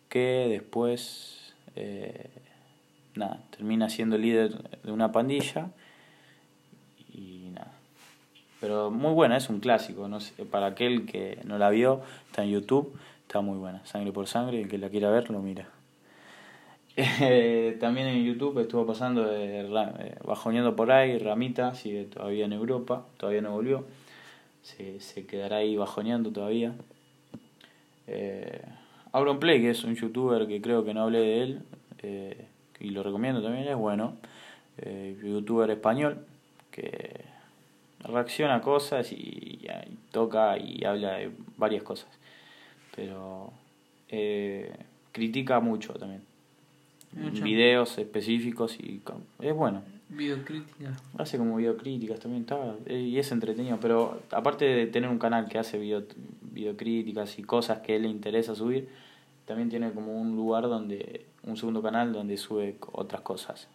Que 0.10 0.47
después, 0.49 1.53
eh, 1.75 2.29
nada, 3.15 3.41
termina 3.56 3.89
siendo 3.89 4.17
líder 4.17 4.82
de 4.84 4.91
una 4.91 5.12
pandilla 5.12 5.69
y 7.13 7.49
nada. 7.53 7.73
Pero 8.60 8.91
muy 8.91 9.13
buena, 9.13 9.38
es 9.38 9.49
un 9.49 9.60
clásico, 9.60 10.08
no 10.08 10.19
sé, 10.19 10.45
para 10.45 10.67
aquel 10.67 11.06
que 11.06 11.39
no 11.43 11.58
la 11.58 11.69
vio, 11.69 12.01
está 12.27 12.43
en 12.43 12.51
YouTube, 12.51 12.93
está 13.27 13.41
muy 13.41 13.58
buena, 13.58 13.86
sangre 13.86 14.12
por 14.12 14.27
sangre, 14.27 14.62
el 14.62 14.69
que 14.69 14.77
la 14.77 14.89
quiera 14.89 15.10
ver 15.10 15.29
lo 15.29 15.39
mira. 15.39 15.67
Eh, 16.95 17.75
también 17.82 18.08
en 18.08 18.23
YouTube 18.23 18.60
estuvo 18.60 18.86
pasando 18.86 19.25
de, 19.25 19.62
eh, 19.62 20.15
bajoneando 20.23 20.75
por 20.75 20.91
ahí, 20.91 21.17
Ramita, 21.17 21.73
sigue 21.73 22.06
todavía 22.06 22.45
en 22.45 22.53
Europa, 22.53 23.06
todavía 23.17 23.41
no 23.41 23.51
volvió, 23.51 23.86
se, 24.62 24.99
se 24.99 25.25
quedará 25.25 25.58
ahí 25.58 25.75
bajoneando 25.75 26.32
todavía. 26.32 26.73
Eh, 28.07 28.61
Auron 29.11 29.39
Play, 29.39 29.61
que 29.61 29.69
es 29.71 29.83
un 29.83 29.95
youtuber 29.95 30.47
que 30.47 30.61
creo 30.61 30.83
que 30.83 30.93
no 30.93 31.03
hablé 31.03 31.19
de 31.19 31.43
él, 31.43 31.61
eh, 32.01 32.47
y 32.79 32.89
lo 32.89 33.03
recomiendo 33.03 33.41
también, 33.41 33.67
es 33.67 33.75
bueno, 33.75 34.17
eh, 34.77 35.17
youtuber 35.23 35.69
español, 35.69 36.25
que 36.71 37.21
reacciona 37.99 38.55
a 38.55 38.61
cosas 38.61 39.11
y, 39.11 39.15
y, 39.15 39.67
toca 40.11 40.57
y 40.57 40.83
habla 40.83 41.13
de 41.13 41.31
varias 41.57 41.83
cosas, 41.83 42.09
pero 42.95 43.53
critica 45.11 45.59
mucho 45.59 45.93
también 45.93 46.21
videos 47.15 47.97
específicos 47.97 48.77
y 48.79 49.01
es 49.39 49.55
bueno. 49.55 49.83
Videocríticas. 50.09 51.01
Hace 51.17 51.37
como 51.37 51.55
videocríticas 51.55 52.19
también, 52.19 52.43
está, 52.43 52.75
y 52.87 53.17
es 53.17 53.31
entretenido, 53.31 53.79
pero 53.81 54.21
aparte 54.31 54.65
de 54.65 54.87
tener 54.87 55.09
un 55.09 55.17
canal 55.17 55.47
que 55.49 55.57
hace 55.57 55.79
video, 55.79 56.03
videocríticas 56.53 57.39
y 57.39 57.43
cosas 57.43 57.79
que 57.79 57.95
él 57.95 58.03
le 58.03 58.09
interesa 58.09 58.55
subir, 58.55 58.89
también 59.45 59.69
tiene 59.69 59.91
como 59.91 60.19
un 60.19 60.35
lugar 60.35 60.63
donde, 60.63 61.25
un 61.43 61.57
segundo 61.57 61.81
canal 61.81 62.13
donde 62.13 62.37
sube 62.37 62.77
otras 62.91 63.21
cosas. 63.21 63.67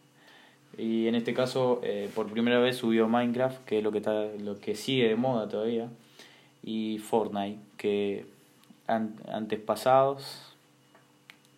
Y 0.77 1.09
en 1.09 1.15
este 1.15 1.35
caso, 1.35 1.81
eh, 1.83 2.11
por 2.15 2.31
primera 2.31 2.59
vez 2.59 2.77
subió 2.77 3.09
Minecraft, 3.09 3.65
que 3.65 3.79
es 3.79 3.85
lo 3.85 3.91
que, 3.93 3.99
está, 3.99 4.25
lo 4.39 4.59
que 4.59 4.75
sigue 4.75 5.09
de 5.09 5.17
moda 5.17 5.49
todavía, 5.49 5.89
y 6.63 6.99
Fortnite, 6.99 7.59
que 7.77 8.27
antes 8.87 9.61
pasados 9.61 10.55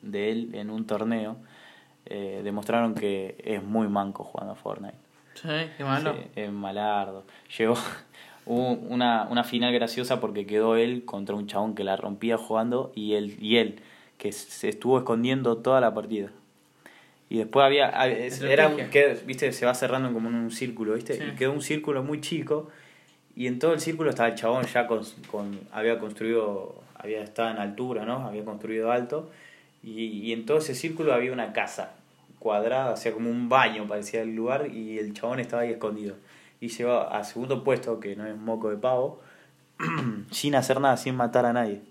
de 0.03 0.31
él 0.31 0.51
en 0.55 0.71
un 0.71 0.87
torneo 0.87 1.37
eh, 2.07 2.41
demostraron 2.43 2.95
que 2.95 3.37
es 3.45 3.63
muy 3.63 3.89
manco 3.89 4.25
jugando 4.25 4.53
a 4.53 4.57
Fortnite. 4.57 4.97
Sí, 5.35 5.49
qué 5.77 5.85
malo. 5.85 6.15
es 6.35 6.51
malardo. 6.51 7.25
Llegó 7.57 7.77
hubo 8.51 8.73
una, 8.73 9.29
una 9.31 9.45
final 9.45 9.73
graciosa 9.73 10.21
porque 10.21 10.45
quedó 10.45 10.75
él 10.75 11.05
contra 11.05 11.37
un 11.37 11.47
chabón 11.47 11.77
que 11.77 11.85
la 11.85 11.97
rompía 11.97 12.37
jugando 12.37 12.91
y 12.97 13.15
él, 13.15 13.37
y 13.41 13.59
él 13.59 13.81
que 14.19 14.33
se 14.33 14.69
estuvo 14.69 14.99
escondiendo 14.99 15.59
toda 15.59 15.81
la 15.81 15.95
partida. 15.95 16.31
Y 17.29 17.39
después 17.39 17.65
había. 17.65 17.89
Era 17.89 18.75
que, 18.91 19.17
viste, 19.25 19.53
se 19.53 19.65
va 19.65 19.75
cerrando 19.75 20.13
como 20.13 20.29
en 20.29 20.35
un 20.35 20.51
círculo, 20.51 20.95
¿viste? 20.95 21.15
Y 21.15 21.37
quedó 21.37 21.53
un 21.53 21.63
círculo 21.63 22.03
muy 22.03 22.21
chico. 22.21 22.69
Y 23.37 23.47
en 23.47 23.61
todo 23.61 23.73
el 23.73 23.79
círculo 23.79 24.11
estaba 24.11 24.31
el 24.31 24.35
chabón 24.35 24.65
ya 24.67 24.89
con, 24.89 25.05
con. 25.31 25.61
Había 25.71 26.01
construido. 26.01 26.75
Había 26.97 27.23
estado 27.23 27.51
en 27.51 27.59
altura, 27.59 28.05
¿no? 28.05 28.27
Había 28.27 28.45
construido 28.45 28.91
alto. 28.91 29.31
Y, 29.83 30.07
y 30.07 30.33
en 30.33 30.45
todo 30.45 30.59
ese 30.59 30.75
círculo 30.75 31.15
había 31.15 31.33
una 31.33 31.53
casa 31.53 31.95
cuadrada, 32.41 32.93
o 32.93 32.97
sea, 32.97 33.13
como 33.13 33.31
un 33.31 33.49
baño 33.49 33.87
parecía 33.87 34.23
el 34.23 34.35
lugar, 34.35 34.69
y 34.75 34.99
el 34.99 35.15
chabón 35.15 35.39
estaba 35.39 35.63
ahí 35.63 35.71
escondido. 35.71 36.17
Y 36.61 36.69
llegó 36.69 37.01
a 37.01 37.25
segundo 37.25 37.65
puesto, 37.65 38.01
que 38.01 38.17
no 38.17 38.27
es 38.27 38.37
moco 38.37 38.71
de 38.71 38.77
pavo, 38.77 39.21
sin 40.31 40.55
hacer 40.55 40.81
nada, 40.81 40.97
sin 40.97 41.17
matar 41.17 41.47
a 41.47 41.53
nadie. 41.53 41.83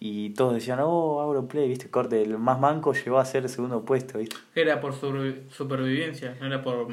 Y 0.00 0.30
todos 0.30 0.54
decían, 0.54 0.80
oh, 0.82 1.46
play 1.48 1.68
viste, 1.68 1.90
corte, 1.90 2.22
el 2.22 2.38
más 2.38 2.58
manco 2.58 2.92
llegó 2.92 3.18
a 3.18 3.24
ser 3.24 3.44
el 3.44 3.48
segundo 3.48 3.84
puesto, 3.84 4.18
viste. 4.18 4.36
Era 4.54 4.80
por 4.80 4.94
supervivencia, 4.94 6.36
no 6.40 6.46
era 6.46 6.62
por 6.62 6.88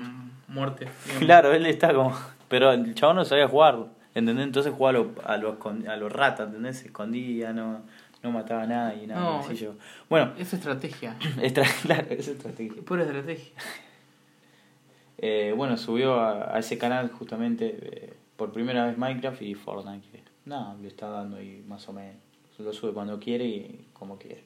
muerte. 0.47 0.87
Claro, 1.19 1.53
él 1.53 1.65
está 1.65 1.93
como. 1.93 2.15
Pero 2.47 2.71
el 2.71 2.93
chabón 2.95 3.17
no 3.17 3.25
sabía 3.25 3.47
jugar, 3.47 3.87
¿entendés? 4.13 4.45
Entonces 4.45 4.73
jugaba 4.73 4.99
a 4.99 5.01
los 5.01 5.07
a 5.25 5.37
lo, 5.37 5.57
a 5.89 5.95
lo 5.97 6.09
ratas, 6.09 6.47
¿entendés? 6.47 6.79
Se 6.79 6.87
escondía, 6.87 7.53
no 7.53 7.81
no 8.23 8.31
mataba 8.31 8.65
nada 8.65 8.93
y 8.95 9.07
nada. 9.07 9.21
No, 9.21 9.51
yo. 9.51 9.73
Bueno. 10.09 10.33
Es 10.37 10.53
estrategia. 10.53 11.15
claro, 11.83 12.07
es 12.09 12.27
estrategia. 12.27 12.81
Pura 12.83 13.03
estrategia. 13.03 13.53
Eh, 15.23 15.53
bueno, 15.55 15.77
subió 15.77 16.19
a, 16.19 16.57
ese 16.57 16.79
canal 16.79 17.11
justamente 17.11 17.77
eh, 17.79 18.13
por 18.35 18.51
primera 18.51 18.87
vez 18.87 18.97
Minecraft 18.97 19.43
y 19.43 19.53
Fortnite. 19.53 20.23
No, 20.45 20.75
le 20.81 20.87
está 20.87 21.09
dando 21.09 21.37
ahí 21.37 21.63
más 21.67 21.87
o 21.87 21.93
menos. 21.93 22.15
Lo 22.57 22.73
sube 22.73 22.91
cuando 22.91 23.19
quiere 23.19 23.45
y 23.45 23.85
como 23.93 24.17
quiere. 24.17 24.43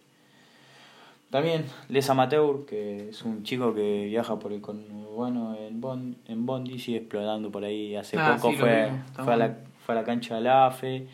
También 1.29 1.65
Les 1.89 2.09
Amateur, 2.09 2.65
que 2.65 3.09
es 3.09 3.23
un 3.23 3.43
chico 3.43 3.73
que 3.73 4.05
viaja 4.05 4.37
por 4.37 4.51
el 4.51 4.61
con 4.61 4.85
bueno 5.15 5.55
en 5.57 5.79
Bond, 5.81 6.17
en 6.27 6.45
Bondi 6.45 6.77
sigue 6.77 6.97
explorando 6.99 7.49
por 7.51 7.63
ahí. 7.63 7.95
Hace 7.95 8.17
ah, 8.17 8.37
poco 8.39 8.53
fue, 8.53 8.91
fue, 9.15 9.33
a 9.33 9.37
la, 9.37 9.57
fue 9.85 9.95
a 9.95 9.99
la 9.99 10.03
cancha 10.03 10.35
del 10.35 10.47
AFE, 10.47 11.07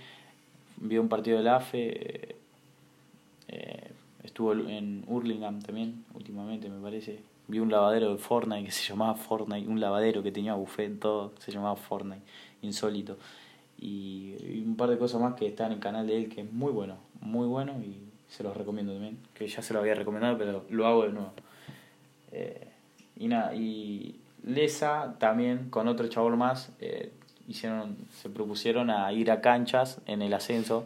vio 0.78 1.02
un 1.02 1.08
partido 1.08 1.38
del 1.38 1.48
AFE, 1.48 2.36
eh, 3.48 3.92
estuvo 4.24 4.54
en 4.54 5.04
Hurlingham 5.08 5.62
también, 5.62 6.04
últimamente 6.14 6.68
me 6.70 6.82
parece. 6.82 7.31
Vi 7.52 7.60
un 7.60 7.70
lavadero 7.70 8.14
de 8.14 8.18
Fortnite 8.18 8.64
que 8.64 8.72
se 8.72 8.88
llamaba 8.88 9.16
Fortnite, 9.16 9.68
un 9.68 9.82
lavadero 9.82 10.24
que 10.24 10.32
tenía 10.32 10.54
buffet, 10.54 11.00
todo, 11.00 11.34
se 11.38 11.52
llamaba 11.52 11.76
Fortnite, 11.76 12.22
insólito. 12.62 13.18
Y, 13.78 14.64
un 14.66 14.78
par 14.78 14.90
de 14.90 14.98
cosas 14.98 15.20
más 15.20 15.34
que 15.34 15.48
están 15.48 15.68
en 15.68 15.74
el 15.74 15.80
canal 15.80 16.08
de 16.08 16.16
él 16.16 16.30
que 16.30 16.42
es 16.42 16.52
muy 16.52 16.72
bueno, 16.72 16.96
muy 17.20 17.48
bueno 17.48 17.74
y 17.82 17.98
se 18.30 18.44
los 18.44 18.56
recomiendo 18.56 18.94
también, 18.94 19.18
que 19.34 19.48
ya 19.48 19.62
se 19.62 19.74
lo 19.74 19.82
había 19.82 19.96
recomendado, 19.96 20.38
pero 20.38 20.64
lo 20.70 20.88
hago 20.88 21.04
de 21.04 21.12
nuevo. 21.12 21.34
Eh, 22.32 22.70
y 23.18 23.28
nada, 23.28 23.54
y 23.54 24.22
Lesa 24.44 25.18
también 25.20 25.70
con 25.70 25.90
otro 25.90 26.08
chabón 26.08 26.38
más 26.38 26.72
eh, 26.80 27.12
hicieron, 27.50 27.98
se 28.12 28.30
propusieron 28.30 28.90
a 28.90 29.12
ir 29.12 29.30
a 29.30 29.42
canchas 29.42 30.00
en 30.06 30.22
el 30.22 30.34
ascenso 30.34 30.86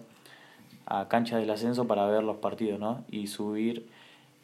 a 0.85 1.07
Canchas 1.07 1.39
del 1.39 1.49
Ascenso 1.49 1.87
para 1.87 2.05
ver 2.07 2.23
los 2.23 2.37
partidos, 2.37 2.79
¿no? 2.79 3.03
Y 3.09 3.27
subir 3.27 3.87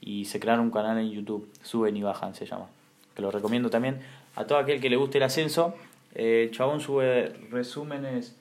y 0.01 0.25
se 0.25 0.39
crearon 0.39 0.65
un 0.65 0.71
canal 0.71 0.97
en 0.97 1.11
YouTube, 1.11 1.47
Suben 1.63 1.95
y 1.95 2.01
Bajan 2.01 2.35
se 2.35 2.45
llama, 2.45 2.67
que 3.15 3.21
lo 3.21 3.31
recomiendo 3.31 3.69
también 3.69 3.99
a 4.35 4.45
todo 4.45 4.57
aquel 4.57 4.81
que 4.81 4.89
le 4.89 4.97
guste 4.97 5.19
el 5.19 5.23
ascenso. 5.23 5.75
Eh, 6.13 6.49
chabón 6.51 6.81
sube 6.81 7.33
resúmenes 7.51 8.35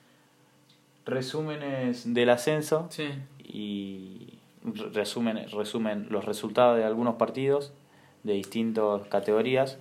resúmenes 1.05 2.13
del 2.13 2.29
ascenso 2.29 2.87
sí. 2.89 3.09
y 3.43 4.33
resumen, 4.93 5.49
resumen 5.51 6.07
los 6.09 6.25
resultados 6.25 6.77
de 6.77 6.83
algunos 6.83 7.15
partidos 7.15 7.73
de 8.23 8.33
distintas 8.33 9.07
categorías 9.07 9.77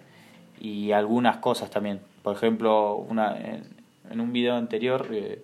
y 0.61 0.93
algunas 0.93 1.39
cosas 1.39 1.71
también. 1.71 2.01
Por 2.23 2.37
ejemplo, 2.37 2.97
una, 2.97 3.37
en, 3.39 4.21
un 4.21 4.33
video 4.33 4.57
anterior 4.57 5.09
eh, 5.11 5.43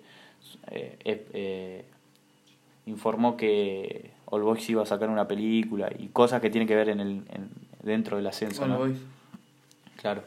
eh, 0.71 1.27
eh 1.33 1.85
informó 2.85 3.35
que 3.35 4.11
All 4.29 4.43
Boys 4.43 4.69
iba 4.69 4.83
a 4.83 4.85
sacar 4.85 5.09
una 5.09 5.27
película 5.27 5.89
y 5.97 6.07
cosas 6.07 6.41
que 6.41 6.49
tienen 6.49 6.67
que 6.67 6.75
ver 6.75 6.89
en 6.89 6.99
el 6.99 7.09
en, 7.29 7.49
dentro 7.81 8.17
del 8.17 8.27
ascenso. 8.27 8.67
¿no? 8.67 8.79
Claro. 10.01 10.21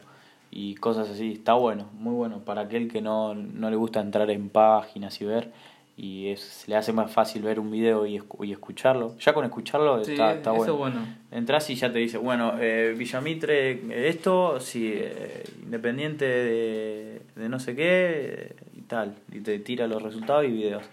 Y 0.49 0.75
cosas 0.75 1.09
así. 1.09 1.33
Está 1.33 1.53
bueno, 1.53 1.85
muy 1.93 2.13
bueno. 2.13 2.39
Para 2.39 2.61
aquel 2.61 2.91
que 2.91 3.01
no, 3.01 3.33
no 3.35 3.69
le 3.69 3.75
gusta 3.75 4.01
entrar 4.01 4.29
en 4.31 4.49
páginas 4.49 5.21
y 5.21 5.25
ver, 5.25 5.51
y 5.95 6.29
es, 6.29 6.41
se 6.41 6.71
le 6.71 6.75
hace 6.77 6.91
más 6.91 7.11
fácil 7.11 7.43
ver 7.43 7.59
un 7.59 7.69
video 7.69 8.07
y, 8.07 8.21
y 8.41 8.51
escucharlo. 8.51 9.15
Ya 9.19 9.33
con 9.33 9.45
escucharlo 9.45 10.01
está, 10.01 10.33
está 10.33 10.51
bueno. 10.51 10.75
bueno. 10.75 11.07
Entras 11.29 11.69
y 11.69 11.75
ya 11.75 11.91
te 11.91 11.99
dice, 11.99 12.17
bueno, 12.17 12.55
eh, 12.59 12.95
Villamitre, 12.97 14.09
esto, 14.09 14.59
sí, 14.59 14.91
eh, 14.93 15.43
independiente 15.63 16.25
de, 16.25 17.21
de 17.35 17.49
no 17.49 17.59
sé 17.59 17.75
qué, 17.75 18.55
y 18.75 18.81
tal. 18.81 19.15
Y 19.31 19.41
te 19.41 19.59
tira 19.59 19.87
los 19.87 20.01
resultados 20.01 20.43
y 20.45 20.49
videos. 20.49 20.83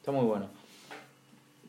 Está 0.00 0.12
muy 0.12 0.24
bueno 0.24 0.57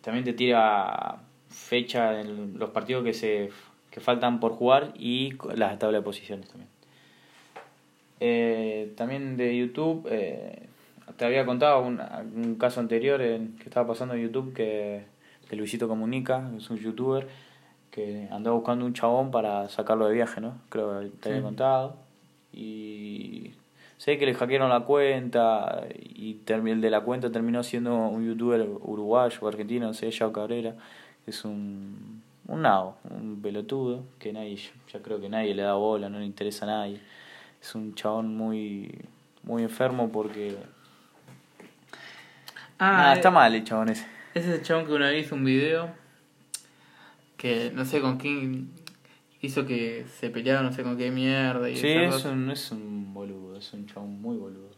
también 0.01 0.23
te 0.25 0.33
tira 0.33 1.17
fecha 1.49 2.19
en 2.21 2.57
los 2.59 2.69
partidos 2.71 3.03
que 3.03 3.13
se 3.13 3.49
que 3.91 3.99
faltan 3.99 4.39
por 4.39 4.51
jugar 4.53 4.93
y 4.95 5.33
las 5.55 5.79
tablas 5.79 6.01
de 6.01 6.03
posiciones 6.05 6.47
también. 6.47 6.69
Eh, 8.19 8.93
también 8.97 9.37
de 9.37 9.57
YouTube, 9.57 10.07
eh, 10.11 10.67
te 11.17 11.25
había 11.25 11.45
contado 11.45 11.81
un, 11.81 11.99
un 12.35 12.55
caso 12.55 12.79
anterior 12.79 13.21
en, 13.21 13.55
que 13.57 13.63
estaba 13.63 13.87
pasando 13.87 14.13
en 14.13 14.21
YouTube 14.23 14.53
que, 14.53 15.05
que 15.49 15.55
Luisito 15.55 15.87
Comunica, 15.87 16.51
es 16.57 16.69
un 16.69 16.77
youtuber, 16.77 17.27
que 17.91 18.27
andaba 18.31 18.55
buscando 18.55 18.85
un 18.85 18.93
chabón 18.93 19.31
para 19.31 19.69
sacarlo 19.69 20.07
de 20.07 20.13
viaje, 20.13 20.39
¿no? 20.41 20.55
Creo 20.69 20.99
que 21.01 21.07
te 21.09 21.29
había 21.29 21.39
Sí. 21.41 21.45
contado. 21.45 21.95
Y 22.53 23.53
sé 23.99 24.17
que 24.17 24.25
le 24.25 24.33
hackearon 24.33 24.69
la 24.69 24.79
cuenta 24.79 25.83
y 25.93 26.39
el 26.47 26.81
de 26.81 26.89
la 26.89 27.01
cuenta 27.01 27.29
terminó 27.31 27.63
siendo 27.63 27.95
un 27.95 28.25
youtuber 28.25 28.61
uruguayo 28.61 29.37
o 29.41 29.47
argentino, 29.49 29.87
no 29.87 29.93
sé, 29.93 30.09
Yao 30.09 30.31
Cabrera. 30.31 30.73
Es 31.27 31.43
un, 31.43 32.23
un 32.47 32.61
nabo, 32.61 32.95
un 33.09 33.41
pelotudo, 33.41 34.05
que 34.17 34.31
nadie, 34.31 34.57
ya 34.91 35.01
creo 35.01 35.19
que 35.19 35.27
nadie 35.27 35.53
le 35.53 35.63
da 35.63 35.73
bola, 35.73 36.09
no 36.09 36.17
le 36.17 36.25
interesa 36.25 36.63
a 36.63 36.69
nadie. 36.69 37.01
Es 37.61 37.75
un 37.75 37.93
chabón 37.93 38.37
muy, 38.37 38.89
muy 39.43 39.63
enfermo 39.63 40.09
porque... 40.09 40.55
Nada, 42.79 43.13
eh, 43.13 43.15
está 43.17 43.29
mal 43.29 43.53
el 43.53 43.65
chabón 43.65 43.89
ese. 43.89 44.07
Es 44.33 44.45
ese 44.45 44.63
chabón 44.63 44.85
que 44.85 44.93
una 44.93 45.09
vez 45.09 45.25
hizo 45.25 45.35
un 45.35 45.43
video 45.43 45.89
que 47.35 47.71
no 47.75 47.83
sé 47.83 47.99
con 47.99 48.17
quién 48.17 48.71
hizo 49.41 49.65
que 49.65 50.05
se 50.19 50.29
pelearon, 50.29 50.65
no 50.65 50.71
sé 50.73 50.83
con 50.83 50.97
qué 50.97 51.11
mierda. 51.11 51.69
Y 51.69 51.75
Sí, 51.77 51.87
es 51.87 52.25
un, 52.25 52.51
es 52.51 52.71
un 52.71 53.13
boludo, 53.13 53.57
es 53.57 53.73
un 53.73 53.85
chabón 53.85 54.21
muy 54.21 54.37
boludo. 54.37 54.69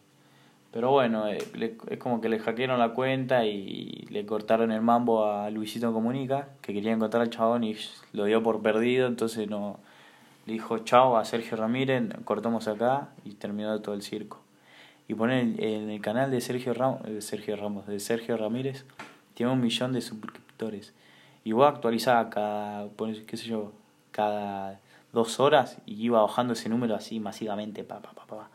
Pero 0.72 0.92
bueno, 0.92 1.28
eh, 1.28 1.40
le- 1.56 1.76
es 1.90 1.98
como 1.98 2.22
que 2.22 2.30
le 2.30 2.40
hackearon 2.40 2.80
la 2.80 2.90
cuenta 2.94 3.46
y 3.46 4.08
le 4.10 4.26
cortaron 4.26 4.72
el 4.72 4.82
mambo 4.82 5.26
a 5.26 5.50
Luisito 5.50 5.92
Comunica, 5.92 6.48
que 6.62 6.74
quería 6.74 6.94
encontrar 6.94 7.24
al 7.24 7.30
chabón 7.30 7.64
y 7.66 7.76
lo 8.14 8.24
dio 8.26 8.42
por 8.42 8.62
perdido, 8.62 9.08
entonces 9.08 9.50
no 9.50 9.80
le 10.46 10.54
dijo 10.54 10.80
chao 10.80 11.18
a 11.18 11.26
Sergio 11.26 11.58
Ramírez, 11.58 12.04
cortamos 12.24 12.68
acá 12.68 13.10
y 13.26 13.32
terminó 13.32 13.80
todo 13.82 13.96
el 13.96 14.02
circo. 14.02 14.40
Y 15.10 15.14
pone 15.14 15.42
en, 15.42 15.90
el 15.90 16.00
canal 16.00 16.32
de 16.32 16.40
Sergio 16.40 16.74
Ramos, 16.74 17.04
de 17.04 17.22
Sergio 17.22 17.58
Ramos, 17.58 17.86
de 17.86 18.00
Sergio 18.00 18.38
Ramírez, 18.38 18.86
tiene 19.34 19.52
un 19.52 19.60
millón 19.60 19.92
de 19.92 20.00
suscriptores. 20.00 20.94
Y 21.44 21.52
vos 21.52 21.68
actualizaba 21.68 22.30
cada, 22.30 22.88
pones, 22.90 23.20
qué 23.26 23.36
sé 23.36 23.48
yo, 23.48 23.74
cada 24.12 24.80
dos 25.14 25.40
horas 25.40 25.78
y 25.86 26.04
iba 26.04 26.22
bajando 26.22 26.54
ese 26.54 26.70
número 26.70 26.96
así 26.96 27.20
masivamente, 27.20 27.84
pa, 27.84 28.02
pa, 28.02 28.14
pa, 28.14 28.26
pa, 28.26 28.50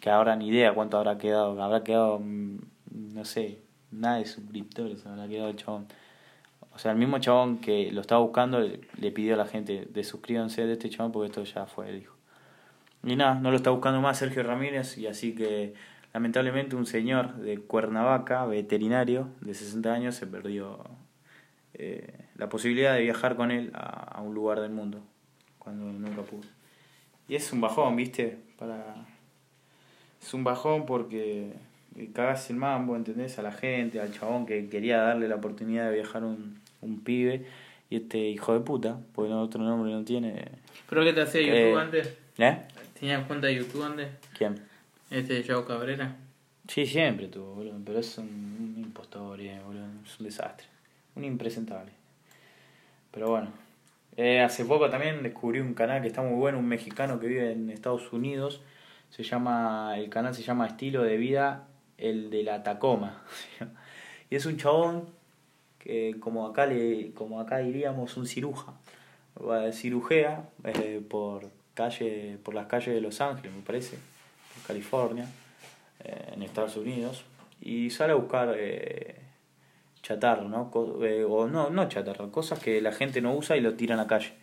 que 0.00 0.10
ahora 0.10 0.36
ni 0.36 0.48
idea 0.48 0.74
cuánto 0.74 0.96
habrá 0.98 1.18
quedado, 1.18 1.60
habrá 1.62 1.82
quedado, 1.82 2.20
mm, 2.20 2.58
no 3.14 3.24
sé, 3.24 3.62
nada 3.90 4.18
de 4.18 4.26
suscriptores, 4.26 5.04
habrá 5.06 5.26
quedado 5.28 5.50
el 5.50 5.56
chabón. 5.56 5.86
O 6.72 6.78
sea, 6.78 6.92
el 6.92 6.98
mismo 6.98 7.18
chabón 7.18 7.58
que 7.58 7.90
lo 7.90 8.00
estaba 8.00 8.20
buscando 8.20 8.60
le 8.60 9.10
pidió 9.10 9.34
a 9.34 9.36
la 9.36 9.46
gente 9.46 9.88
de 9.90 10.04
suscríbanse 10.04 10.66
de 10.66 10.74
este 10.74 10.90
chabón 10.90 11.10
porque 11.12 11.26
esto 11.26 11.42
ya 11.42 11.66
fue, 11.66 11.92
dijo. 11.92 12.14
Y 13.02 13.16
nada, 13.16 13.34
no 13.34 13.50
lo 13.50 13.56
está 13.56 13.70
buscando 13.70 14.00
más 14.00 14.18
Sergio 14.18 14.42
Ramírez 14.42 14.98
y 14.98 15.06
así 15.06 15.34
que 15.34 15.74
lamentablemente 16.12 16.76
un 16.76 16.86
señor 16.86 17.36
de 17.36 17.58
Cuernavaca, 17.58 18.44
veterinario, 18.46 19.28
de 19.40 19.54
60 19.54 19.92
años, 19.92 20.14
se 20.14 20.26
perdió 20.26 20.84
eh, 21.74 22.12
la 22.36 22.48
posibilidad 22.48 22.94
de 22.94 23.02
viajar 23.02 23.36
con 23.36 23.50
él 23.50 23.70
a, 23.74 24.18
a 24.18 24.22
un 24.22 24.34
lugar 24.34 24.60
del 24.60 24.70
mundo 24.70 25.00
cuando 25.58 25.84
nunca 25.84 26.22
pudo. 26.22 26.48
Y 27.28 27.34
es 27.34 27.52
un 27.52 27.60
bajón, 27.60 27.96
¿viste? 27.96 28.38
Para 28.58 28.94
es 30.20 30.34
un 30.34 30.44
bajón 30.44 30.86
porque 30.86 31.52
cagas 32.12 32.48
el 32.50 32.56
mambo, 32.56 32.96
¿entendés? 32.96 33.38
A 33.38 33.42
la 33.42 33.52
gente, 33.52 34.00
al 34.00 34.12
chabón 34.12 34.46
que 34.46 34.68
quería 34.68 34.98
darle 34.98 35.28
la 35.28 35.36
oportunidad 35.36 35.88
de 35.90 35.94
viajar 35.96 36.24
un, 36.24 36.60
un 36.80 37.00
pibe 37.00 37.46
y 37.90 37.96
este 37.96 38.18
hijo 38.18 38.52
de 38.54 38.60
puta, 38.60 38.98
porque 39.14 39.32
otro 39.32 39.62
nombre 39.62 39.92
no 39.92 40.04
tiene. 40.04 40.48
¿Pero 40.88 41.04
qué 41.04 41.12
te 41.12 41.22
hacía 41.22 41.42
YouTube 41.42 41.76
Eh, 41.76 41.80
antes? 41.80 42.18
¿Eh? 42.38 42.58
¿Tenías 42.98 43.26
cuenta 43.26 43.46
de 43.46 43.54
YouTube 43.56 43.82
antes? 43.82 44.08
¿Quién? 44.36 44.56
Este 45.10 45.42
Joao 45.46 45.64
Cabrera. 45.64 46.16
Sí, 46.66 46.84
siempre 46.84 47.28
tuvo, 47.28 47.54
boludo, 47.54 47.80
pero 47.84 47.98
es 48.00 48.18
un, 48.18 48.26
un 48.26 48.82
impostor, 48.84 49.40
eh, 49.40 49.58
boludo, 49.64 49.86
es 50.04 50.20
un 50.20 50.26
desastre, 50.26 50.66
un 51.18 51.24
impresentable. 51.24 51.92
Pero 53.10 53.28
bueno, 53.30 53.48
eh, 54.16 54.40
hace 54.40 54.64
poco 54.64 54.88
también 54.88 55.22
descubrí 55.22 55.60
un 55.60 55.74
canal 55.74 56.00
que 56.00 56.08
está 56.08 56.22
muy 56.22 56.34
bueno, 56.34 56.58
un 56.58 56.66
mexicano 56.66 57.20
que 57.20 57.26
vive 57.26 57.52
en 57.52 57.70
Estados 57.70 58.12
Unidos, 58.12 58.62
se 59.10 59.22
llama, 59.22 59.94
el 59.96 60.08
canal 60.08 60.34
se 60.34 60.42
llama 60.42 60.66
Estilo 60.66 61.02
de 61.02 61.16
Vida, 61.16 61.66
el 61.98 62.30
de 62.30 62.42
la 62.42 62.62
Tacoma, 62.62 63.22
y 64.30 64.36
es 64.36 64.46
un 64.46 64.56
chabón 64.56 65.06
que 65.78 66.16
como 66.20 66.46
acá 66.46 66.66
le, 66.66 67.12
como 67.12 67.40
acá 67.40 67.58
diríamos 67.58 68.16
un 68.16 68.26
ciruja, 68.26 68.74
cirujea 69.72 70.48
eh, 70.64 71.00
por 71.08 71.50
calle, 71.74 72.38
por 72.42 72.54
las 72.54 72.66
calles 72.66 72.94
de 72.94 73.00
Los 73.00 73.20
Ángeles, 73.20 73.52
me 73.54 73.62
parece, 73.62 73.98
California 74.66 75.26
eh, 76.04 76.32
en 76.34 76.42
Estados 76.42 76.76
Unidos. 76.76 77.24
Y 77.60 77.90
sale 77.90 78.12
a 78.12 78.16
buscar 78.16 78.56
chatarra, 80.02 80.44
¿no? 80.44 80.70
Co- 80.70 81.04
eh, 81.04 81.24
o 81.24 81.46
no, 81.48 81.70
no 81.70 81.88
chatarra, 81.88 82.28
cosas 82.30 82.58
que 82.58 82.80
la 82.80 82.92
gente 82.92 83.20
no 83.20 83.34
usa 83.34 83.56
y 83.56 83.60
lo 83.60 83.74
tiran 83.74 83.98
a 83.98 84.02
la 84.02 84.08
calle. 84.08 84.34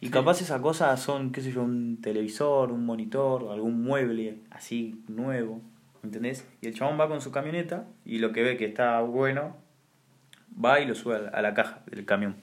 Y 0.00 0.06
Sí. 0.06 0.12
capaz 0.12 0.40
esas 0.40 0.60
cosas 0.60 1.00
son, 1.00 1.32
qué 1.32 1.40
sé 1.40 1.52
yo, 1.52 1.62
un 1.62 2.00
televisor, 2.00 2.70
un 2.72 2.84
monitor, 2.84 3.48
algún 3.50 3.82
mueble 3.82 4.40
así 4.50 5.02
nuevo, 5.08 5.60
¿entendés? 6.02 6.46
Y 6.60 6.66
el 6.66 6.74
chabón 6.74 6.98
va 7.00 7.08
con 7.08 7.20
su 7.20 7.30
camioneta 7.30 7.86
y 8.04 8.18
lo 8.18 8.32
que 8.32 8.42
ve 8.42 8.56
que 8.56 8.66
está 8.66 9.00
bueno, 9.00 9.56
va 10.62 10.80
y 10.80 10.86
lo 10.86 10.94
sube 10.94 11.16
a 11.16 11.18
la, 11.20 11.28
a 11.30 11.42
la 11.42 11.54
caja 11.54 11.82
del 11.86 12.04
camión. 12.04 12.36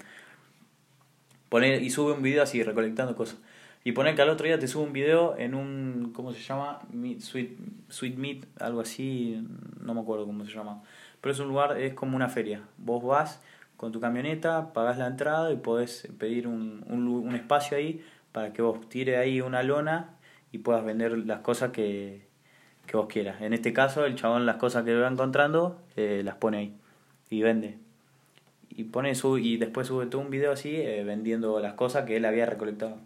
Pone, 1.49 1.77
y 1.81 1.89
sube 1.89 2.13
un 2.13 2.21
video 2.21 2.43
así, 2.43 2.63
recolectando 2.63 3.15
cosas. 3.15 3.37
Y 3.83 3.91
pone 3.93 4.15
que 4.15 4.21
al 4.21 4.29
otro 4.29 4.45
día 4.45 4.59
te 4.59 4.67
sube 4.67 4.83
un 4.83 4.93
video 4.93 5.35
en 5.37 5.53
un, 5.55 6.11
¿cómo 6.13 6.31
se 6.31 6.39
llama? 6.41 6.79
Meat, 6.93 7.19
sweet, 7.19 7.57
sweet 7.89 8.15
Meat, 8.15 8.45
algo 8.59 8.79
así, 8.81 9.43
no 9.81 9.93
me 9.93 10.01
acuerdo 10.01 10.25
cómo 10.25 10.45
se 10.45 10.51
llama. 10.51 10.81
Pero 11.21 11.34
es 11.34 11.39
un 11.39 11.47
lugar, 11.47 11.79
es 11.79 11.93
como 11.93 12.15
una 12.15 12.29
feria. 12.29 12.63
Vos 12.77 13.03
vas 13.03 13.41
con 13.77 13.91
tu 13.91 13.99
camioneta, 13.99 14.73
pagás 14.73 14.97
la 14.97 15.07
entrada 15.07 15.51
y 15.51 15.57
podés 15.57 16.07
pedir 16.17 16.47
un, 16.47 16.84
un, 16.88 17.07
un 17.07 17.36
espacio 17.36 17.77
ahí 17.77 18.03
para 18.31 18.53
que 18.53 18.62
vos 18.62 18.89
tires 18.89 19.17
ahí 19.17 19.41
una 19.41 19.63
lona 19.63 20.17
y 20.51 20.60
puedas 20.60 20.84
vender 20.84 21.17
las 21.17 21.39
cosas 21.39 21.71
que, 21.71 22.27
que 22.86 22.97
vos 22.97 23.07
quieras. 23.07 23.41
En 23.41 23.53
este 23.53 23.73
caso, 23.73 24.05
el 24.05 24.15
chabón 24.15 24.45
las 24.45 24.57
cosas 24.57 24.84
que 24.84 24.95
va 24.95 25.07
encontrando 25.07 25.81
eh, 25.95 26.21
las 26.23 26.36
pone 26.36 26.57
ahí 26.57 26.75
y 27.29 27.41
vende 27.41 27.77
y 28.69 28.86
pone 28.86 29.15
su, 29.15 29.38
y 29.38 29.57
después 29.57 29.88
sube 29.88 30.05
todo 30.05 30.21
un 30.21 30.29
video 30.29 30.51
así 30.51 30.75
eh, 30.75 31.03
vendiendo 31.03 31.60
las 31.60 31.73
cosas 31.73 32.05
que 32.05 32.17
él 32.17 32.25
había 32.25 32.45
recolectado 32.45 32.97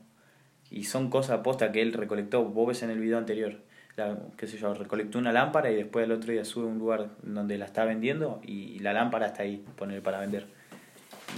y 0.69 0.83
son 0.83 1.09
cosas 1.09 1.39
aposta 1.39 1.71
que 1.71 1.81
él 1.81 1.93
recolectó 1.93 2.43
vos 2.43 2.67
ves 2.67 2.83
en 2.83 2.91
el 2.91 2.99
video 2.99 3.17
anterior 3.17 3.57
la, 3.97 4.17
qué 4.37 4.47
sé 4.47 4.57
yo 4.57 4.73
recolectó 4.73 5.17
una 5.19 5.31
lámpara 5.31 5.71
y 5.71 5.75
después 5.75 6.05
el 6.05 6.11
otro 6.11 6.31
día 6.33 6.43
sube 6.45 6.65
a 6.65 6.67
un 6.67 6.79
lugar 6.79 7.09
donde 7.21 7.57
la 7.57 7.65
está 7.65 7.85
vendiendo 7.85 8.41
y 8.43 8.79
la 8.79 8.93
lámpara 8.93 9.27
está 9.27 9.43
ahí 9.43 9.63
poner 9.77 10.01
para 10.01 10.19
vender 10.19 10.47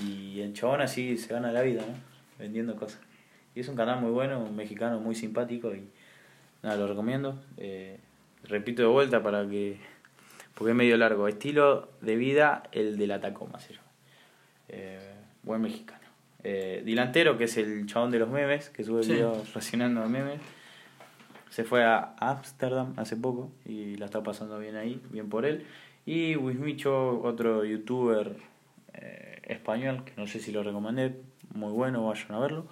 y 0.06 0.42
el 0.42 0.54
chabón 0.54 0.82
así 0.82 1.18
se 1.18 1.34
gana 1.34 1.52
la 1.52 1.62
vida 1.62 1.82
¿no? 1.82 1.94
vendiendo 2.40 2.76
cosas 2.76 3.00
y 3.56 3.60
es 3.60 3.68
un 3.68 3.76
canal 3.76 4.02
muy 4.02 4.12
bueno 4.12 4.40
un 4.40 4.56
mexicano 4.56 5.00
muy 5.00 5.16
simpático 5.16 5.74
y 5.74 5.88
nada 6.64 6.76
lo 6.78 6.88
recomiendo 6.88 7.40
Eh, 7.58 8.00
repito 8.44 8.82
de 8.82 8.88
vuelta 8.88 9.22
para 9.22 9.48
que 9.48 9.78
porque 10.56 10.72
es 10.72 10.76
medio 10.78 10.98
largo 10.98 11.28
estilo 11.28 11.90
de 12.02 12.16
vida 12.16 12.64
el 12.72 12.98
de 12.98 13.08
la 13.08 13.20
Tacoma 13.22 13.60
se 13.60 13.74
llama 13.74 13.88
eh, 14.70 15.14
buen 15.44 15.62
mexicano. 15.62 16.02
Eh, 16.44 16.82
Dilantero, 16.86 17.38
que 17.38 17.46
es 17.46 17.56
el 17.58 17.86
chabón 17.86 18.12
de 18.12 18.20
los 18.20 18.30
memes, 18.30 18.70
que 18.70 18.84
sube 18.84 19.04
Sí. 19.04 19.14
videos 19.14 19.54
reaccionando 19.54 20.02
a 20.04 20.08
memes, 20.08 20.40
se 21.50 21.64
fue 21.64 21.84
a 21.84 22.16
Ámsterdam 22.20 22.94
hace 22.98 23.16
poco 23.16 23.52
y 23.66 23.96
la 23.96 24.06
está 24.06 24.24
pasando 24.24 24.60
bien 24.60 24.76
ahí, 24.76 25.02
bien 25.10 25.30
por 25.30 25.46
él. 25.46 25.66
Y 26.06 26.36
Wismicho, 26.36 27.22
otro 27.22 27.66
youtuber 27.66 28.36
eh, 28.94 29.42
español, 29.44 30.04
que 30.06 30.14
no 30.18 30.28
sé 30.28 30.40
si 30.40 30.52
lo 30.52 30.64
recomendé, 30.64 31.16
muy 31.54 31.72
bueno, 31.72 32.06
vayan 32.06 32.32
a 32.34 32.40
verlo, 32.40 32.66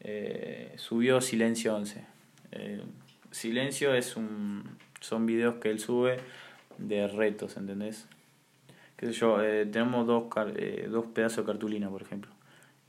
eh, 0.00 0.72
subió 0.76 1.20
Silencio 1.20 1.74
11. 1.74 2.04
Eh, 2.52 2.82
Silencio 3.30 3.94
es 3.94 4.16
un, 4.16 4.78
son 5.00 5.26
videos 5.26 5.56
que 5.56 5.70
él 5.70 5.78
sube 5.78 6.18
de 6.78 7.08
retos, 7.08 7.56
¿entendés? 7.56 8.06
qué 8.96 9.06
sé 9.06 9.12
yo, 9.12 9.36
tenemos 9.70 10.06
dos, 10.06 10.24
dos 10.90 11.06
pedazos 11.14 11.38
de 11.38 11.52
cartulina, 11.52 11.88
por 11.88 12.02
ejemplo. 12.02 12.32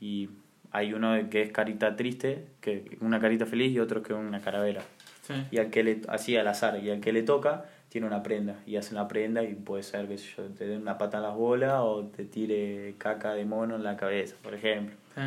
Y 0.00 0.28
hay 0.72 0.92
uno 0.92 1.28
que 1.30 1.42
es 1.42 1.52
carita 1.52 1.96
triste, 1.96 2.46
que 2.60 2.98
una 3.00 3.20
carita 3.20 3.46
feliz 3.46 3.72
y 3.72 3.78
otro 3.78 4.02
que 4.02 4.12
es 4.12 4.18
una 4.18 4.40
caravera. 4.40 4.82
Sí. 5.22 5.34
Y 5.50 5.58
al 5.58 5.70
que 5.70 5.82
le, 5.82 6.00
así 6.08 6.36
al 6.36 6.48
azar, 6.48 6.82
y 6.82 6.90
al 6.90 7.00
que 7.00 7.12
le 7.12 7.22
toca, 7.22 7.66
tiene 7.90 8.06
una 8.06 8.22
prenda. 8.22 8.56
Y 8.66 8.76
hace 8.76 8.94
una 8.94 9.08
prenda 9.08 9.42
y 9.42 9.54
puede 9.54 9.82
ser 9.82 10.06
que 10.06 10.16
yo, 10.16 10.44
te 10.56 10.66
dé 10.66 10.76
una 10.76 10.96
pata 10.96 11.18
en 11.18 11.24
las 11.24 11.34
bolas 11.34 11.74
o 11.80 12.04
te 12.04 12.24
tire 12.24 12.94
caca 12.98 13.34
de 13.34 13.44
mono 13.44 13.76
en 13.76 13.84
la 13.84 13.96
cabeza, 13.96 14.36
por 14.42 14.54
ejemplo. 14.54 14.96
Sí. 15.14 15.22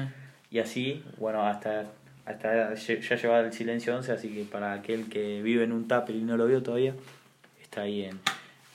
Y 0.54 0.60
así, 0.60 1.04
bueno, 1.18 1.46
hasta, 1.46 1.86
hasta 2.26 2.76
ya 2.76 3.16
lleva 3.16 3.40
el 3.40 3.52
silencio 3.54 3.96
11, 3.96 4.12
así 4.12 4.30
que 4.30 4.44
para 4.44 4.74
aquel 4.74 5.10
que 5.10 5.42
vive 5.42 5.64
en 5.64 5.72
un 5.72 5.88
tupper 5.88 6.16
y 6.16 6.22
no 6.22 6.38
lo 6.38 6.46
vio 6.46 6.64
todavía, 6.64 6.94
está 7.62 7.82
ahí 7.82 8.04
en, 8.04 8.20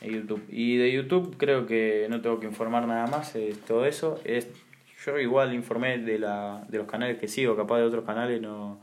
en 0.01 0.13
YouTube. 0.13 0.45
Y 0.51 0.77
de 0.77 0.93
YouTube 0.93 1.37
creo 1.39 1.67
que 1.67 2.07
no 2.11 2.21
tengo 2.21 2.41
que 2.41 2.47
informar 2.47 2.87
nada 2.87 3.07
más, 3.07 3.35
es 3.37 3.61
todo 3.61 3.87
eso. 3.87 4.21
Es, 4.25 4.49
yo 5.07 5.19
igual 5.19 5.55
informé 5.55 5.99
de, 5.99 6.19
la, 6.19 6.65
de 6.69 6.79
los 6.79 6.87
canales 6.87 7.19
que 7.19 7.29
sigo, 7.29 7.57
capaz 7.57 7.79
de 7.79 7.85
otros 7.85 8.05
canales 8.05 8.43
no, 8.43 8.81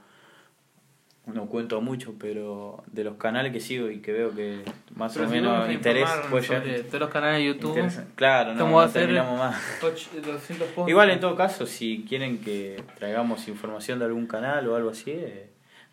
no 1.28 1.48
cuento 1.48 1.82
mucho, 1.82 2.14
pero 2.20 2.84
de 2.88 3.04
los 3.04 3.16
canales 3.16 3.52
que 3.52 3.60
sigo 3.60 3.90
y 3.90 4.00
que 4.00 4.12
veo 4.14 4.34
que 4.36 4.64
más 4.96 5.14
Pero 5.14 5.26
o 5.26 5.30
si 5.30 5.36
menos 5.36 5.72
interés 5.72 6.08
puede 6.30 6.44
llegar. 6.48 6.84
todos 6.88 7.00
los 7.00 7.10
canales 7.10 7.38
de 7.40 7.46
YouTube. 7.46 7.70
Interesa- 7.78 8.06
Claro, 8.16 8.54
no, 8.54 8.60
¿Cómo 8.62 8.78
va 8.78 8.86
no 8.86 8.92
terminamos 8.92 9.40
más. 9.40 9.56
och- 9.82 10.22
200 10.22 10.68
posts. 10.70 10.90
Igual 10.90 11.10
en 11.10 11.20
todo 11.20 11.36
caso, 11.36 11.66
si 11.66 12.06
quieren 12.08 12.40
que 12.42 12.84
traigamos 12.98 13.48
información 13.48 13.98
de 14.00 14.06
algún 14.06 14.28
canal 14.28 14.68
o 14.68 14.76
algo 14.76 14.92
así, 14.92 15.12
eh, 15.12 15.50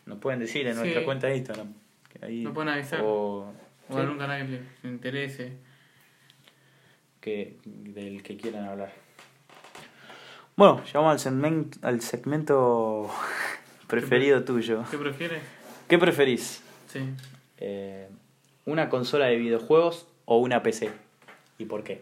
nos 0.07 0.19
pueden 0.19 0.39
decir 0.41 0.67
en 0.67 0.75
Sí. 0.75 0.81
nuestra 0.81 1.05
cuenta 1.05 1.27
de 1.29 1.37
Instagram. 1.39 1.73
que 2.13 2.27
ahí- 2.27 2.43
Nos 2.45 2.53
pueden 2.53 2.69
avisar. 2.69 3.01
O, 3.03 3.47
O 3.89 3.95
sí, 3.95 3.97
algún 3.99 4.19
canal 4.19 4.45
que 4.47 4.53
les 4.53 4.63
interese. 4.85 5.53
que, 7.23 7.57
del 7.65 8.23
que 8.23 8.37
quieran 8.37 8.65
hablar. 8.67 8.93
Bueno, 10.57 10.83
llegamos 10.85 11.13
al 11.13 11.19
segmento, 11.21 11.79
al 11.83 12.01
segmento 12.03 13.09
preferido 13.93 14.43
tuyo. 14.43 14.85
¿Qué 14.91 14.97
prefieres? 14.97 15.43
¿Qué 15.87 15.99
preferís? 15.99 16.63
Sí. 16.89 17.01
Eh, 17.59 18.09
¿Una 18.65 18.89
consola 18.89 19.27
de 19.27 19.37
videojuegos 19.37 20.07
o 20.25 20.39
una 20.39 20.63
PC? 20.63 20.91
¿Y 21.59 21.67
por 21.67 21.85
qué? 21.85 22.01